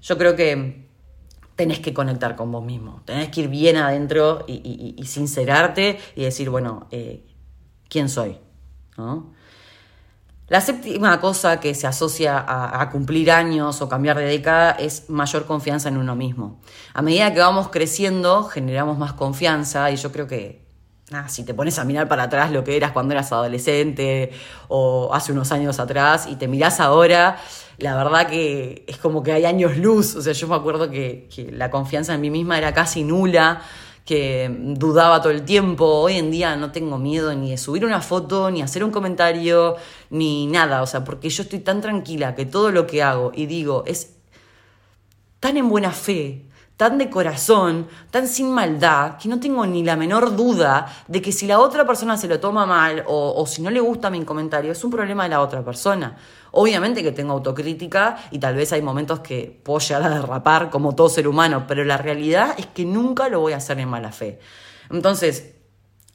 Yo 0.02 0.18
creo 0.18 0.38
que 0.38 0.88
tenés 1.58 1.80
que 1.82 1.94
conectar 1.94 2.38
con 2.38 2.54
vos 2.54 2.64
mismo, 2.64 3.02
tenés 3.04 3.28
que 3.28 3.42
ir 3.42 3.50
bien 3.50 3.76
adentro 3.76 4.46
y, 4.48 4.96
sincerarte 5.06 6.00
y 6.16 6.24
decir, 6.24 6.50
bueno, 6.50 6.88
eh, 6.92 7.22
¿quién 7.90 8.08
soy? 8.08 8.38
La 10.48 10.62
séptima 10.62 11.20
cosa 11.20 11.60
que 11.60 11.74
se 11.74 11.88
asocia 11.88 12.44
a, 12.48 12.90
cumplir 12.92 13.32
años 13.32 13.82
o 13.82 13.90
cambiar 13.90 14.18
de 14.18 14.26
década 14.26 14.72
es 14.72 15.10
mayor 15.10 15.46
confianza 15.46 15.90
en 15.90 15.98
uno 15.98 16.16
mismo. 16.16 16.62
A 16.94 17.02
medida 17.02 17.34
que 17.34 17.40
vamos 17.40 17.70
creciendo, 17.70 18.44
generamos 18.44 18.98
más 19.00 19.14
confianza 19.14 19.90
y 19.90 19.96
yo 19.96 20.12
creo 20.12 20.28
que 20.28 20.66
Ah, 21.12 21.30
si 21.30 21.44
te 21.44 21.54
pones 21.54 21.78
a 21.78 21.84
mirar 21.84 22.08
para 22.08 22.24
atrás 22.24 22.52
lo 22.52 22.64
que 22.64 22.76
eras 22.76 22.92
cuando 22.92 23.14
eras 23.14 23.32
adolescente 23.32 24.32
o 24.70 25.14
hace 25.14 25.32
unos 25.32 25.52
años 25.52 25.80
atrás 25.80 26.26
y 26.28 26.36
te 26.36 26.48
mirás 26.48 26.80
ahora, 26.80 27.38
la 27.78 27.96
verdad 27.96 28.28
que 28.28 28.84
es 28.88 28.98
como 28.98 29.22
que 29.22 29.32
hay 29.32 29.46
años 29.46 29.78
luz. 29.78 30.16
O 30.16 30.22
sea, 30.24 30.34
yo 30.34 30.48
me 30.48 30.56
acuerdo 30.56 30.90
que, 30.90 31.30
la 31.52 31.70
confianza 31.70 32.16
en 32.16 32.22
mí 32.22 32.32
misma 32.32 32.58
era 32.58 32.74
casi 32.74 33.04
nula, 33.04 33.62
que 34.06 34.56
dudaba 34.60 35.22
todo 35.22 35.32
el 35.34 35.44
tiempo. 35.44 35.86
Hoy 35.86 36.18
en 36.18 36.32
día 36.32 36.56
no 36.56 36.72
tengo 36.72 36.98
miedo 37.00 37.34
ni 37.34 37.52
de 37.52 37.58
subir 37.58 37.84
una 37.86 38.02
foto, 38.02 38.52
ni 38.52 38.62
hacer 38.62 38.84
un 38.84 38.92
comentario, 38.92 39.76
ni 40.12 40.46
nada. 40.48 40.84
O 40.84 40.88
sea, 40.88 41.04
porque 41.04 41.30
yo 41.30 41.44
estoy 41.44 41.60
tan 41.60 41.82
tranquila 41.82 42.36
que 42.36 42.46
todo 42.46 42.72
lo 42.72 42.86
que 42.86 43.02
hago 43.02 43.32
y 43.34 43.48
digo 43.48 43.84
es 43.88 44.16
tan 45.40 45.58
en 45.58 45.70
buena 45.70 45.92
fe 45.92 46.46
tan 46.78 46.98
de 46.98 47.10
corazón, 47.10 47.88
tan 48.12 48.28
sin 48.28 48.52
maldad, 48.52 49.18
que 49.18 49.30
no 49.30 49.40
tengo 49.40 49.66
ni 49.66 49.84
la 49.84 49.96
menor 49.96 50.36
duda 50.36 50.86
de 51.08 51.22
que 51.22 51.32
si 51.32 51.48
la 51.48 51.60
otra 51.60 51.86
persona 51.86 52.18
se 52.18 52.28
lo 52.28 52.40
toma 52.40 52.66
mal 52.66 53.04
o, 53.08 53.46
si 53.48 53.62
no 53.62 53.70
le 53.70 53.80
gusta 53.80 54.10
mi 54.10 54.24
comentario, 54.26 54.72
es 54.72 54.84
un 54.84 54.92
problema 54.92 55.24
de 55.24 55.30
la 55.30 55.42
otra 55.42 55.64
persona. 55.64 56.18
Obviamente 56.52 57.02
que 57.02 57.12
tengo 57.12 57.34
autocrítica 57.34 58.18
y 58.32 58.40
tal 58.40 58.56
vez 58.56 58.74
hay 58.74 58.82
momentos 58.82 59.22
que 59.22 59.62
puedo 59.64 59.80
llegar 59.80 60.04
a 60.04 60.10
derrapar 60.10 60.70
como 60.70 60.96
todo 60.96 61.08
ser 61.08 61.28
humano, 61.28 61.66
pero 61.68 61.84
la 61.86 61.98
realidad 61.98 62.56
es 62.58 62.68
que 62.68 62.86
nunca 62.86 63.30
lo 63.30 63.40
voy 63.40 63.54
a 63.54 63.58
hacer 63.58 63.80
en 63.80 63.90
mala 63.90 64.12
fe. 64.12 64.40
Entonces, 64.90 65.54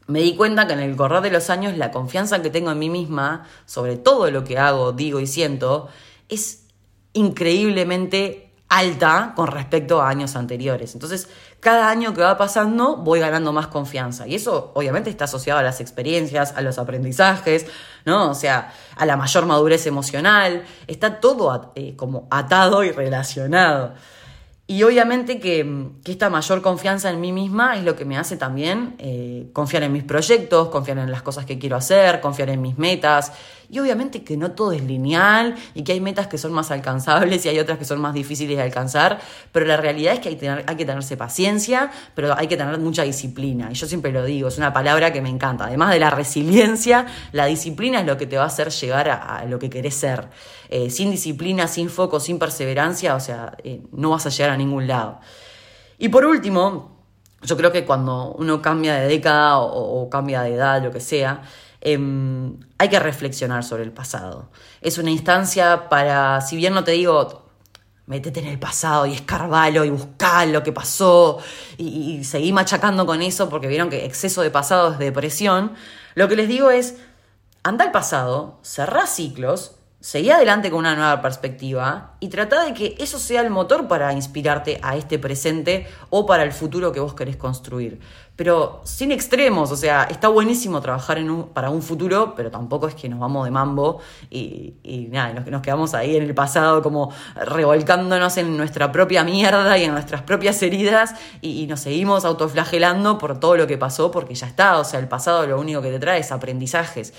me 0.06 0.20
di 0.20 0.36
cuenta 0.36 0.66
que 0.66 0.74
en 0.74 0.80
el 0.80 0.96
correr 0.96 1.22
de 1.22 1.30
los 1.30 1.50
años 1.50 1.76
la 1.76 1.90
confianza 1.90 2.42
que 2.42 2.50
tengo 2.50 2.70
en 2.70 2.78
mí 2.78 2.90
misma, 2.90 3.46
sobre 3.64 3.96
todo 3.96 4.30
lo 4.30 4.44
que 4.44 4.58
hago, 4.58 4.92
digo 4.92 5.20
y 5.20 5.26
siento, 5.26 5.88
es 6.28 6.66
increíblemente 7.12 8.49
alta 8.70 9.32
con 9.34 9.48
respecto 9.48 10.00
a 10.00 10.08
años 10.08 10.36
anteriores. 10.36 10.94
Entonces, 10.94 11.28
cada 11.58 11.90
año 11.90 12.14
que 12.14 12.22
va 12.22 12.38
pasando 12.38 12.96
voy 12.96 13.18
ganando 13.18 13.52
más 13.52 13.66
confianza. 13.66 14.26
Y 14.26 14.36
eso 14.36 14.70
obviamente 14.74 15.10
está 15.10 15.24
asociado 15.24 15.58
a 15.58 15.62
las 15.62 15.80
experiencias, 15.80 16.54
a 16.56 16.62
los 16.62 16.78
aprendizajes, 16.78 17.66
¿no? 18.06 18.30
O 18.30 18.34
sea, 18.34 18.72
a 18.96 19.04
la 19.06 19.16
mayor 19.16 19.44
madurez 19.44 19.86
emocional. 19.86 20.64
Está 20.86 21.20
todo 21.20 21.72
eh, 21.74 21.96
como 21.96 22.28
atado 22.30 22.84
y 22.84 22.92
relacionado. 22.92 23.94
Y 24.68 24.84
obviamente 24.84 25.40
que, 25.40 25.88
esta 26.04 26.30
mayor 26.30 26.62
confianza 26.62 27.10
en 27.10 27.20
mí 27.20 27.32
misma 27.32 27.76
es 27.76 27.82
lo 27.82 27.96
que 27.96 28.04
me 28.04 28.16
hace 28.16 28.36
también 28.36 28.94
eh, 28.98 29.50
confiar 29.52 29.82
en 29.82 29.92
mis 29.92 30.04
proyectos, 30.04 30.68
confiar 30.68 30.98
en 30.98 31.10
las 31.10 31.22
cosas 31.22 31.44
que 31.44 31.58
quiero 31.58 31.74
hacer, 31.74 32.20
confiar 32.20 32.50
en 32.50 32.62
mis 32.62 32.78
metas. 32.78 33.32
Y 33.70 33.78
obviamente 33.78 34.24
que 34.24 34.36
no 34.36 34.52
todo 34.52 34.72
es 34.72 34.82
lineal 34.82 35.54
y 35.74 35.84
que 35.84 35.92
hay 35.92 36.00
metas 36.00 36.26
que 36.26 36.38
son 36.38 36.52
más 36.52 36.70
alcanzables 36.70 37.44
y 37.46 37.48
hay 37.48 37.58
otras 37.58 37.78
que 37.78 37.84
son 37.84 38.00
más 38.00 38.14
difíciles 38.14 38.56
de 38.56 38.62
alcanzar, 38.62 39.20
pero 39.52 39.66
la 39.66 39.76
realidad 39.76 40.14
es 40.14 40.20
que 40.20 40.28
hay, 40.28 40.64
hay 40.66 40.76
que 40.76 40.84
tenerse 40.84 41.16
paciencia, 41.16 41.90
pero 42.14 42.36
hay 42.36 42.48
que 42.48 42.56
tener 42.56 42.78
mucha 42.78 43.02
disciplina. 43.02 43.68
Y 43.70 43.74
yo 43.74 43.86
siempre 43.86 44.12
lo 44.12 44.24
digo, 44.24 44.48
es 44.48 44.58
una 44.58 44.72
palabra 44.72 45.12
que 45.12 45.22
me 45.22 45.28
encanta. 45.28 45.66
Además 45.66 45.90
de 45.92 46.00
la 46.00 46.10
resiliencia, 46.10 47.06
la 47.32 47.46
disciplina 47.46 48.00
es 48.00 48.06
lo 48.06 48.16
que 48.16 48.26
te 48.26 48.36
va 48.36 48.44
a 48.44 48.46
hacer 48.46 48.70
llegar 48.70 49.08
a, 49.08 49.44
lo 49.46 49.58
que 49.58 49.70
querés 49.70 49.94
ser. 49.94 50.28
Eh, 50.68 50.90
sin 50.90 51.10
disciplina, 51.10 51.68
sin 51.68 51.90
foco, 51.90 52.20
sin 52.20 52.38
perseverancia, 52.38 53.14
o 53.14 53.20
sea, 53.20 53.56
eh, 53.64 53.82
no 53.92 54.10
vas 54.10 54.26
a 54.26 54.30
llegar 54.30 54.50
a 54.50 54.56
ningún 54.56 54.86
lado. 54.86 55.20
Y 55.98 56.08
por 56.08 56.24
último, 56.24 57.04
yo 57.42 57.56
creo 57.56 57.72
que 57.72 57.84
cuando 57.84 58.32
uno 58.38 58.60
cambia 58.60 58.94
de 58.94 59.08
década 59.08 59.58
o, 59.58 60.08
cambia 60.10 60.42
de 60.42 60.54
edad, 60.54 60.82
lo 60.82 60.90
que 60.90 61.00
sea, 61.00 61.42
em, 61.80 62.58
hay 62.78 62.88
que 62.88 62.98
reflexionar 62.98 63.64
sobre 63.64 63.82
el 63.82 63.92
pasado. 63.92 64.50
Es 64.80 64.98
una 64.98 65.10
instancia 65.10 65.88
para, 65.88 66.40
si 66.40 66.56
bien 66.56 66.74
no 66.74 66.84
te 66.84 66.92
digo, 66.92 67.46
métete 68.06 68.40
en 68.40 68.46
el 68.46 68.58
pasado 68.58 69.06
y 69.06 69.14
escarbalo 69.14 69.84
y 69.84 69.90
buscar 69.90 70.48
lo 70.48 70.62
que 70.62 70.72
pasó 70.72 71.38
y, 71.78 72.18
y 72.18 72.24
seguí 72.24 72.52
machacando 72.52 73.06
con 73.06 73.22
eso 73.22 73.48
porque 73.48 73.68
vieron 73.68 73.88
que 73.88 74.04
exceso 74.04 74.42
de 74.42 74.50
pasado 74.50 74.92
es 74.92 74.98
depresión, 74.98 75.74
lo 76.14 76.28
que 76.28 76.36
les 76.36 76.48
digo 76.48 76.70
es, 76.70 76.96
anda 77.62 77.84
al 77.84 77.92
pasado, 77.92 78.58
cerrá 78.62 79.06
ciclos, 79.06 79.76
Seguí 80.02 80.30
adelante 80.30 80.70
con 80.70 80.78
una 80.78 80.96
nueva 80.96 81.20
perspectiva 81.20 82.14
y 82.20 82.28
trata 82.28 82.64
de 82.64 82.72
que 82.72 82.94
eso 82.98 83.18
sea 83.18 83.42
el 83.42 83.50
motor 83.50 83.86
para 83.86 84.14
inspirarte 84.14 84.80
a 84.82 84.96
este 84.96 85.18
presente 85.18 85.86
o 86.08 86.24
para 86.24 86.42
el 86.42 86.52
futuro 86.52 86.90
que 86.90 87.00
vos 87.00 87.12
querés 87.12 87.36
construir. 87.36 88.00
Pero 88.34 88.80
sin 88.84 89.12
extremos, 89.12 89.70
o 89.70 89.76
sea, 89.76 90.04
está 90.04 90.28
buenísimo 90.28 90.80
trabajar 90.80 91.18
en 91.18 91.28
un, 91.28 91.48
para 91.48 91.68
un 91.68 91.82
futuro, 91.82 92.32
pero 92.34 92.50
tampoco 92.50 92.88
es 92.88 92.94
que 92.94 93.10
nos 93.10 93.20
vamos 93.20 93.44
de 93.44 93.50
mambo 93.50 94.00
y, 94.30 94.76
y 94.82 95.08
nada, 95.10 95.34
nos, 95.34 95.46
nos 95.48 95.60
quedamos 95.60 95.92
ahí 95.92 96.16
en 96.16 96.22
el 96.22 96.34
pasado 96.34 96.80
como 96.80 97.12
revolcándonos 97.36 98.38
en 98.38 98.56
nuestra 98.56 98.92
propia 98.92 99.22
mierda 99.22 99.76
y 99.76 99.84
en 99.84 99.92
nuestras 99.92 100.22
propias 100.22 100.62
heridas 100.62 101.14
y, 101.42 101.60
y 101.60 101.66
nos 101.66 101.80
seguimos 101.80 102.24
autoflagelando 102.24 103.18
por 103.18 103.38
todo 103.38 103.58
lo 103.58 103.66
que 103.66 103.76
pasó 103.76 104.10
porque 104.10 104.34
ya 104.34 104.46
está, 104.46 104.78
o 104.78 104.84
sea, 104.84 104.98
el 104.98 105.08
pasado 105.08 105.46
lo 105.46 105.60
único 105.60 105.82
que 105.82 105.90
te 105.90 105.98
trae 105.98 106.20
es 106.20 106.32
aprendizajes. 106.32 107.12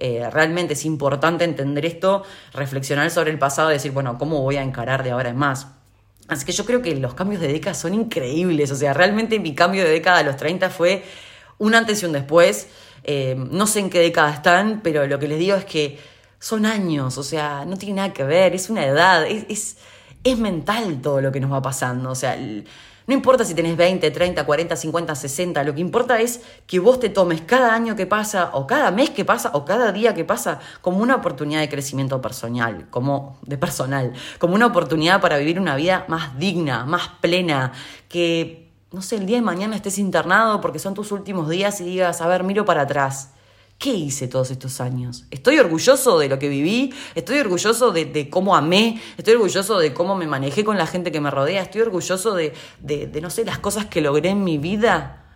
Eh, 0.00 0.28
realmente 0.30 0.74
es 0.74 0.84
importante 0.84 1.44
entender 1.44 1.84
esto, 1.84 2.22
reflexionar 2.54 3.10
sobre 3.10 3.32
el 3.32 3.38
pasado 3.38 3.68
decir, 3.68 3.90
bueno, 3.90 4.16
¿cómo 4.16 4.40
voy 4.42 4.56
a 4.56 4.62
encarar 4.62 5.02
de 5.02 5.10
ahora 5.10 5.30
en 5.30 5.36
más? 5.36 5.66
Así 6.28 6.44
que 6.46 6.52
yo 6.52 6.64
creo 6.64 6.82
que 6.82 6.94
los 6.94 7.14
cambios 7.14 7.40
de 7.40 7.48
década 7.48 7.74
son 7.74 7.94
increíbles. 7.94 8.70
O 8.70 8.76
sea, 8.76 8.94
realmente 8.94 9.40
mi 9.40 9.54
cambio 9.54 9.82
de 9.84 9.90
década 9.90 10.18
a 10.18 10.22
los 10.22 10.36
30 10.36 10.70
fue 10.70 11.02
un 11.58 11.74
antes 11.74 12.02
y 12.02 12.06
un 12.06 12.12
después. 12.12 12.68
Eh, 13.02 13.34
no 13.36 13.66
sé 13.66 13.80
en 13.80 13.90
qué 13.90 13.98
década 13.98 14.32
están, 14.32 14.80
pero 14.82 15.06
lo 15.06 15.18
que 15.18 15.26
les 15.26 15.38
digo 15.38 15.56
es 15.56 15.64
que 15.64 15.98
son 16.38 16.66
años, 16.66 17.18
o 17.18 17.22
sea, 17.24 17.64
no 17.64 17.76
tiene 17.76 17.96
nada 17.96 18.12
que 18.12 18.22
ver, 18.22 18.54
es 18.54 18.70
una 18.70 18.86
edad, 18.86 19.26
es, 19.26 19.44
es, 19.48 19.76
es 20.22 20.38
mental 20.38 21.00
todo 21.02 21.20
lo 21.20 21.32
que 21.32 21.40
nos 21.40 21.52
va 21.52 21.62
pasando. 21.62 22.10
O 22.10 22.14
sea, 22.14 22.36
no 23.08 23.14
importa 23.14 23.42
si 23.42 23.54
tenés 23.54 23.74
20, 23.74 24.10
30, 24.10 24.44
40, 24.44 24.76
50, 24.76 25.14
60, 25.14 25.64
lo 25.64 25.74
que 25.74 25.80
importa 25.80 26.20
es 26.20 26.42
que 26.66 26.78
vos 26.78 27.00
te 27.00 27.08
tomes 27.08 27.40
cada 27.40 27.74
año 27.74 27.96
que 27.96 28.06
pasa, 28.06 28.50
o 28.52 28.66
cada 28.66 28.90
mes 28.90 29.08
que 29.08 29.24
pasa, 29.24 29.50
o 29.54 29.64
cada 29.64 29.92
día 29.92 30.14
que 30.14 30.26
pasa, 30.26 30.60
como 30.82 30.98
una 30.98 31.16
oportunidad 31.16 31.60
de 31.60 31.70
crecimiento 31.70 32.20
personal, 32.20 32.86
como 32.90 33.38
de 33.46 33.56
personal, 33.56 34.12
como 34.38 34.54
una 34.54 34.66
oportunidad 34.66 35.22
para 35.22 35.38
vivir 35.38 35.58
una 35.58 35.74
vida 35.74 36.04
más 36.08 36.38
digna, 36.38 36.84
más 36.84 37.08
plena, 37.22 37.72
que, 38.10 38.70
no 38.92 39.00
sé, 39.00 39.16
el 39.16 39.24
día 39.24 39.38
de 39.38 39.42
mañana 39.42 39.74
estés 39.74 39.96
internado 39.96 40.60
porque 40.60 40.78
son 40.78 40.92
tus 40.92 41.10
últimos 41.10 41.48
días 41.48 41.80
y 41.80 41.84
digas, 41.84 42.20
a 42.20 42.28
ver, 42.28 42.44
miro 42.44 42.66
para 42.66 42.82
atrás 42.82 43.30
¿Qué 43.78 43.94
hice 43.94 44.26
todos 44.26 44.50
estos 44.50 44.80
años? 44.80 45.26
Estoy 45.30 45.60
orgulloso 45.60 46.18
de 46.18 46.28
lo 46.28 46.40
que 46.40 46.48
viví, 46.48 46.92
estoy 47.14 47.38
orgulloso 47.38 47.92
de, 47.92 48.28
cómo 48.28 48.56
amé, 48.56 49.00
estoy 49.16 49.34
orgulloso 49.34 49.78
de 49.78 49.94
cómo 49.94 50.16
me 50.16 50.26
manejé 50.26 50.64
con 50.64 50.76
la 50.76 50.86
gente 50.88 51.12
que 51.12 51.20
me 51.20 51.30
rodea, 51.30 51.62
estoy 51.62 51.82
orgulloso 51.82 52.34
de, 52.34 52.54
de, 52.80 53.20
no 53.20 53.30
sé, 53.30 53.44
las 53.44 53.60
cosas 53.60 53.86
que 53.86 54.00
logré 54.00 54.30
en 54.30 54.42
mi 54.42 54.58
vida. 54.58 55.26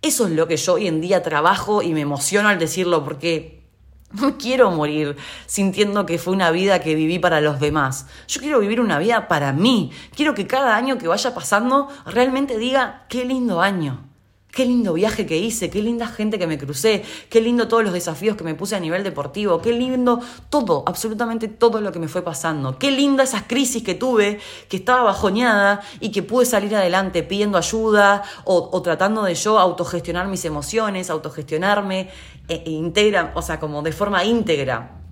Eso 0.00 0.26
es 0.26 0.32
lo 0.32 0.48
que 0.48 0.56
yo 0.56 0.74
hoy 0.74 0.86
en 0.86 1.02
día 1.02 1.22
trabajo 1.22 1.82
y 1.82 1.92
me 1.92 2.00
emociono 2.00 2.48
al 2.48 2.58
decirlo 2.58 3.04
porque 3.04 3.68
no 4.10 4.38
quiero 4.38 4.70
morir 4.70 5.14
sintiendo 5.44 6.06
que 6.06 6.16
fue 6.16 6.32
una 6.32 6.50
vida 6.50 6.80
que 6.80 6.94
viví 6.94 7.18
para 7.18 7.42
los 7.42 7.60
demás. 7.60 8.06
Yo 8.26 8.40
quiero 8.40 8.58
vivir 8.58 8.80
una 8.80 8.98
vida 8.98 9.28
para 9.28 9.52
mí. 9.52 9.90
Quiero 10.14 10.34
que 10.34 10.46
cada 10.46 10.76
año 10.76 10.96
que 10.96 11.08
vaya 11.08 11.34
pasando 11.34 11.88
realmente 12.06 12.56
diga, 12.56 13.04
qué 13.10 13.26
lindo 13.26 13.60
año. 13.60 14.15
Qué 14.56 14.64
lindo 14.64 14.94
viaje 14.94 15.26
que 15.26 15.36
hice, 15.36 15.68
qué 15.68 15.82
linda 15.82 16.06
gente 16.06 16.38
que 16.38 16.46
me 16.46 16.56
crucé, 16.56 17.04
qué 17.28 17.42
lindo 17.42 17.68
todos 17.68 17.84
los 17.84 17.92
desafíos 17.92 18.38
que 18.38 18.42
me 18.42 18.54
puse 18.54 18.74
a 18.74 18.80
nivel 18.80 19.04
deportivo, 19.04 19.60
qué 19.60 19.70
lindo 19.70 20.18
todo, 20.48 20.82
absolutamente 20.86 21.46
todo 21.46 21.82
lo 21.82 21.92
que 21.92 21.98
me 21.98 22.08
fue 22.08 22.22
pasando. 22.22 22.78
Qué 22.78 22.90
linda 22.90 23.24
esas 23.24 23.42
crisis 23.42 23.82
que 23.82 23.94
tuve, 23.94 24.38
que 24.70 24.78
estaba 24.78 25.02
bajoñada 25.02 25.82
y 26.00 26.10
que 26.10 26.22
pude 26.22 26.46
salir 26.46 26.74
adelante 26.74 27.22
pidiendo 27.22 27.58
ayuda 27.58 28.22
o, 28.44 28.80
tratando 28.80 29.24
de 29.24 29.34
yo 29.34 29.58
autogestionar 29.58 30.26
mis 30.26 30.46
emociones, 30.46 31.10
autogestionarme, 31.10 32.08
e, 32.48 32.62
e 32.64 32.70
integra, 32.70 33.32
o 33.34 33.42
sea, 33.42 33.60
como 33.60 33.82
de 33.82 33.92
forma 33.92 34.24
íntegra. 34.24 35.02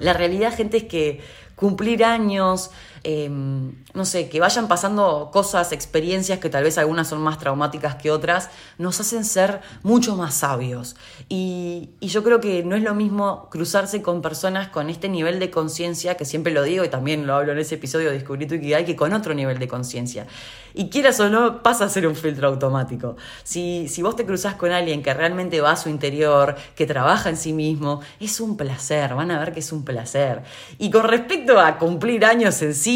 La 0.00 0.12
realidad, 0.12 0.52
gente, 0.56 0.78
es 0.78 0.84
que 0.84 1.20
cumplir 1.54 2.04
años, 2.04 2.72
Em, 3.04 3.72
no 3.94 4.04
sé, 4.04 4.28
que 4.28 4.40
vayan 4.40 4.68
pasando 4.68 5.30
cosas, 5.32 5.72
experiencias 5.72 6.38
que 6.38 6.50
tal 6.50 6.64
vez 6.64 6.78
algunas 6.78 7.08
son 7.08 7.20
más 7.20 7.38
traumáticas 7.38 7.96
que 7.96 8.10
otras, 8.10 8.50
nos 8.76 9.00
hacen 9.00 9.24
ser 9.24 9.60
mucho 9.82 10.16
más 10.16 10.34
sabios. 10.34 10.96
Y, 11.28 11.90
yo 12.00 12.24
creo 12.24 12.40
que 12.40 12.62
no 12.64 12.74
es 12.74 12.82
lo 12.82 12.94
mismo 12.94 13.48
cruzarse 13.50 14.00
con 14.00 14.22
personas 14.22 14.68
con 14.68 14.88
este 14.88 15.08
nivel 15.08 15.38
de 15.38 15.50
conciencia, 15.50 16.16
que 16.16 16.24
siempre 16.24 16.52
lo 16.52 16.62
digo 16.62 16.84
y 16.84 16.88
también 16.88 17.26
lo 17.26 17.34
hablo 17.34 17.52
en 17.52 17.58
ese 17.58 17.74
episodio 17.74 18.08
de 18.08 18.14
Descubrí 18.14 18.46
tu 18.46 18.54
hay 18.54 18.84
que 18.84 18.96
con 18.96 19.12
otro 19.12 19.34
nivel 19.34 19.58
de 19.58 19.68
conciencia. 19.68 20.26
Y 20.74 20.88
quieras 20.88 21.20
o 21.20 21.28
no, 21.28 21.62
pasa 21.62 21.84
a 21.84 21.88
ser 21.88 22.06
un 22.06 22.14
filtro 22.14 22.48
automático. 22.48 23.16
Si, 23.42 23.88
si 23.88 24.02
vos 24.02 24.16
te 24.16 24.24
cruzas 24.24 24.54
con 24.54 24.72
alguien 24.72 25.02
que 25.02 25.12
realmente 25.12 25.60
va 25.60 25.72
a 25.72 25.76
su 25.76 25.88
interior, 25.88 26.56
que 26.74 26.86
trabaja 26.86 27.28
en 27.28 27.36
sí 27.36 27.52
mismo, 27.52 28.00
es 28.20 28.40
un 28.40 28.56
placer, 28.56 29.14
van 29.14 29.30
a 29.30 29.38
ver 29.38 29.52
que 29.52 29.60
es 29.60 29.72
un 29.72 29.84
placer. 29.84 30.42
Y 30.78 30.90
con 30.90 31.04
respecto 31.04 31.60
a 31.60 31.78
cumplir 31.78 32.24
años 32.24 32.60
en 32.62 32.74
sí, 32.74 32.87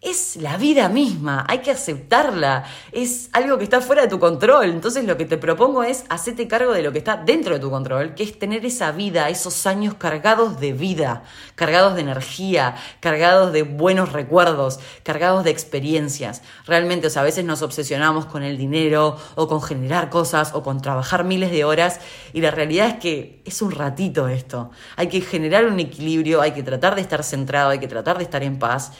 es 0.00 0.36
la 0.36 0.56
vida 0.56 0.88
misma, 0.88 1.44
hay 1.48 1.58
que 1.58 1.72
aceptarla, 1.72 2.64
es 2.92 3.30
algo 3.32 3.58
que 3.58 3.64
está 3.64 3.80
fuera 3.80 4.02
de 4.02 4.08
tu 4.08 4.20
control. 4.20 4.66
Entonces 4.66 5.04
lo 5.04 5.16
que 5.16 5.24
te 5.24 5.38
propongo 5.38 5.82
es 5.82 6.04
hacerte 6.08 6.46
cargo 6.46 6.72
de 6.72 6.82
lo 6.82 6.92
que 6.92 6.98
está 6.98 7.16
dentro 7.16 7.54
de 7.54 7.60
tu 7.60 7.68
control, 7.68 8.14
que 8.14 8.22
es 8.22 8.38
tener 8.38 8.64
esa 8.64 8.92
vida, 8.92 9.28
esos 9.28 9.66
años 9.66 9.94
cargados 9.94 10.60
de 10.60 10.72
vida, 10.72 11.24
cargados 11.56 11.96
de 11.96 12.02
energía, 12.02 12.76
cargados 13.00 13.52
de 13.52 13.62
buenos 13.62 14.12
recuerdos, 14.12 14.78
cargados 15.02 15.42
de 15.42 15.50
experiencias. 15.50 16.42
Realmente, 16.64 17.08
a 17.16 17.22
veces 17.22 17.44
nos 17.44 17.62
obsesionamos 17.62 18.26
con 18.26 18.44
el 18.44 18.56
dinero 18.56 19.16
o 19.34 19.48
con 19.48 19.60
generar 19.60 20.10
cosas 20.10 20.52
o 20.54 20.62
con 20.62 20.80
trabajar 20.80 21.24
miles 21.24 21.50
de 21.50 21.64
horas 21.64 21.98
y 22.32 22.40
la 22.40 22.52
realidad 22.52 22.86
es 22.86 22.94
que 22.94 23.42
es 23.44 23.62
un 23.62 23.72
ratito 23.72 24.28
esto. 24.28 24.70
Hay 24.94 25.08
que 25.08 25.20
generar 25.22 25.66
un 25.66 25.80
equilibrio, 25.80 26.40
hay 26.40 26.52
que 26.52 26.62
tratar 26.62 26.94
de 26.94 27.00
estar 27.00 27.24
centrado, 27.24 27.70
hay 27.70 27.80
que 27.80 27.88
tratar 27.88 28.18
de 28.18 28.24
estar 28.24 28.44
en 28.44 28.60
paz 28.60 28.92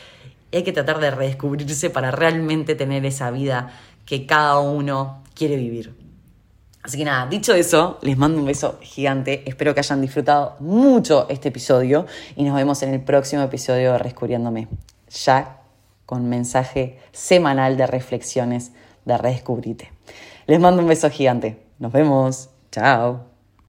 hay 0.57 0.63
que 0.63 0.73
tratar 0.73 1.01
de 1.01 1.11
redescubrirse 1.11 1.91
para 1.91 2.11
realmente 2.11 2.75
tener 2.75 3.05
esa 3.07 3.31
vida 3.31 3.71
que 4.07 4.27
cada 4.27 4.59
uno 4.59 5.23
quiere 5.35 5.57
vivir. 5.57 5.95
Así 6.83 6.97
que 6.97 7.05
nada, 7.05 7.27
dicho 7.27 7.55
eso, 7.55 7.99
les 8.03 8.17
mando 8.17 8.39
un 8.39 8.47
beso 8.47 8.79
gigante. 8.81 9.43
Espero 9.47 9.75
que 9.75 9.81
hayan 9.81 10.01
disfrutado 10.01 10.57
mucho 10.61 11.27
este 11.29 11.49
episodio 11.49 12.07
y 12.35 12.45
nos 12.45 12.57
vemos 12.57 12.83
en 12.83 12.95
el 12.95 13.01
próximo 13.03 13.43
episodio 13.43 13.93
de 13.93 13.99
Redescubriéndome. 13.99 14.69
Ya 15.25 15.59
con 16.07 16.29
mensaje 16.29 16.99
semanal 17.13 17.77
de 17.77 17.87
reflexiones 17.87 18.73
de 19.05 19.19
Redescubrite. 19.19 19.93
Les 20.47 20.59
mando 20.59 20.81
un 20.81 20.89
beso 20.89 21.11
gigante. 21.11 21.59
Nos 21.79 21.93
vemos. 21.93 22.49
Chao. 22.73 23.38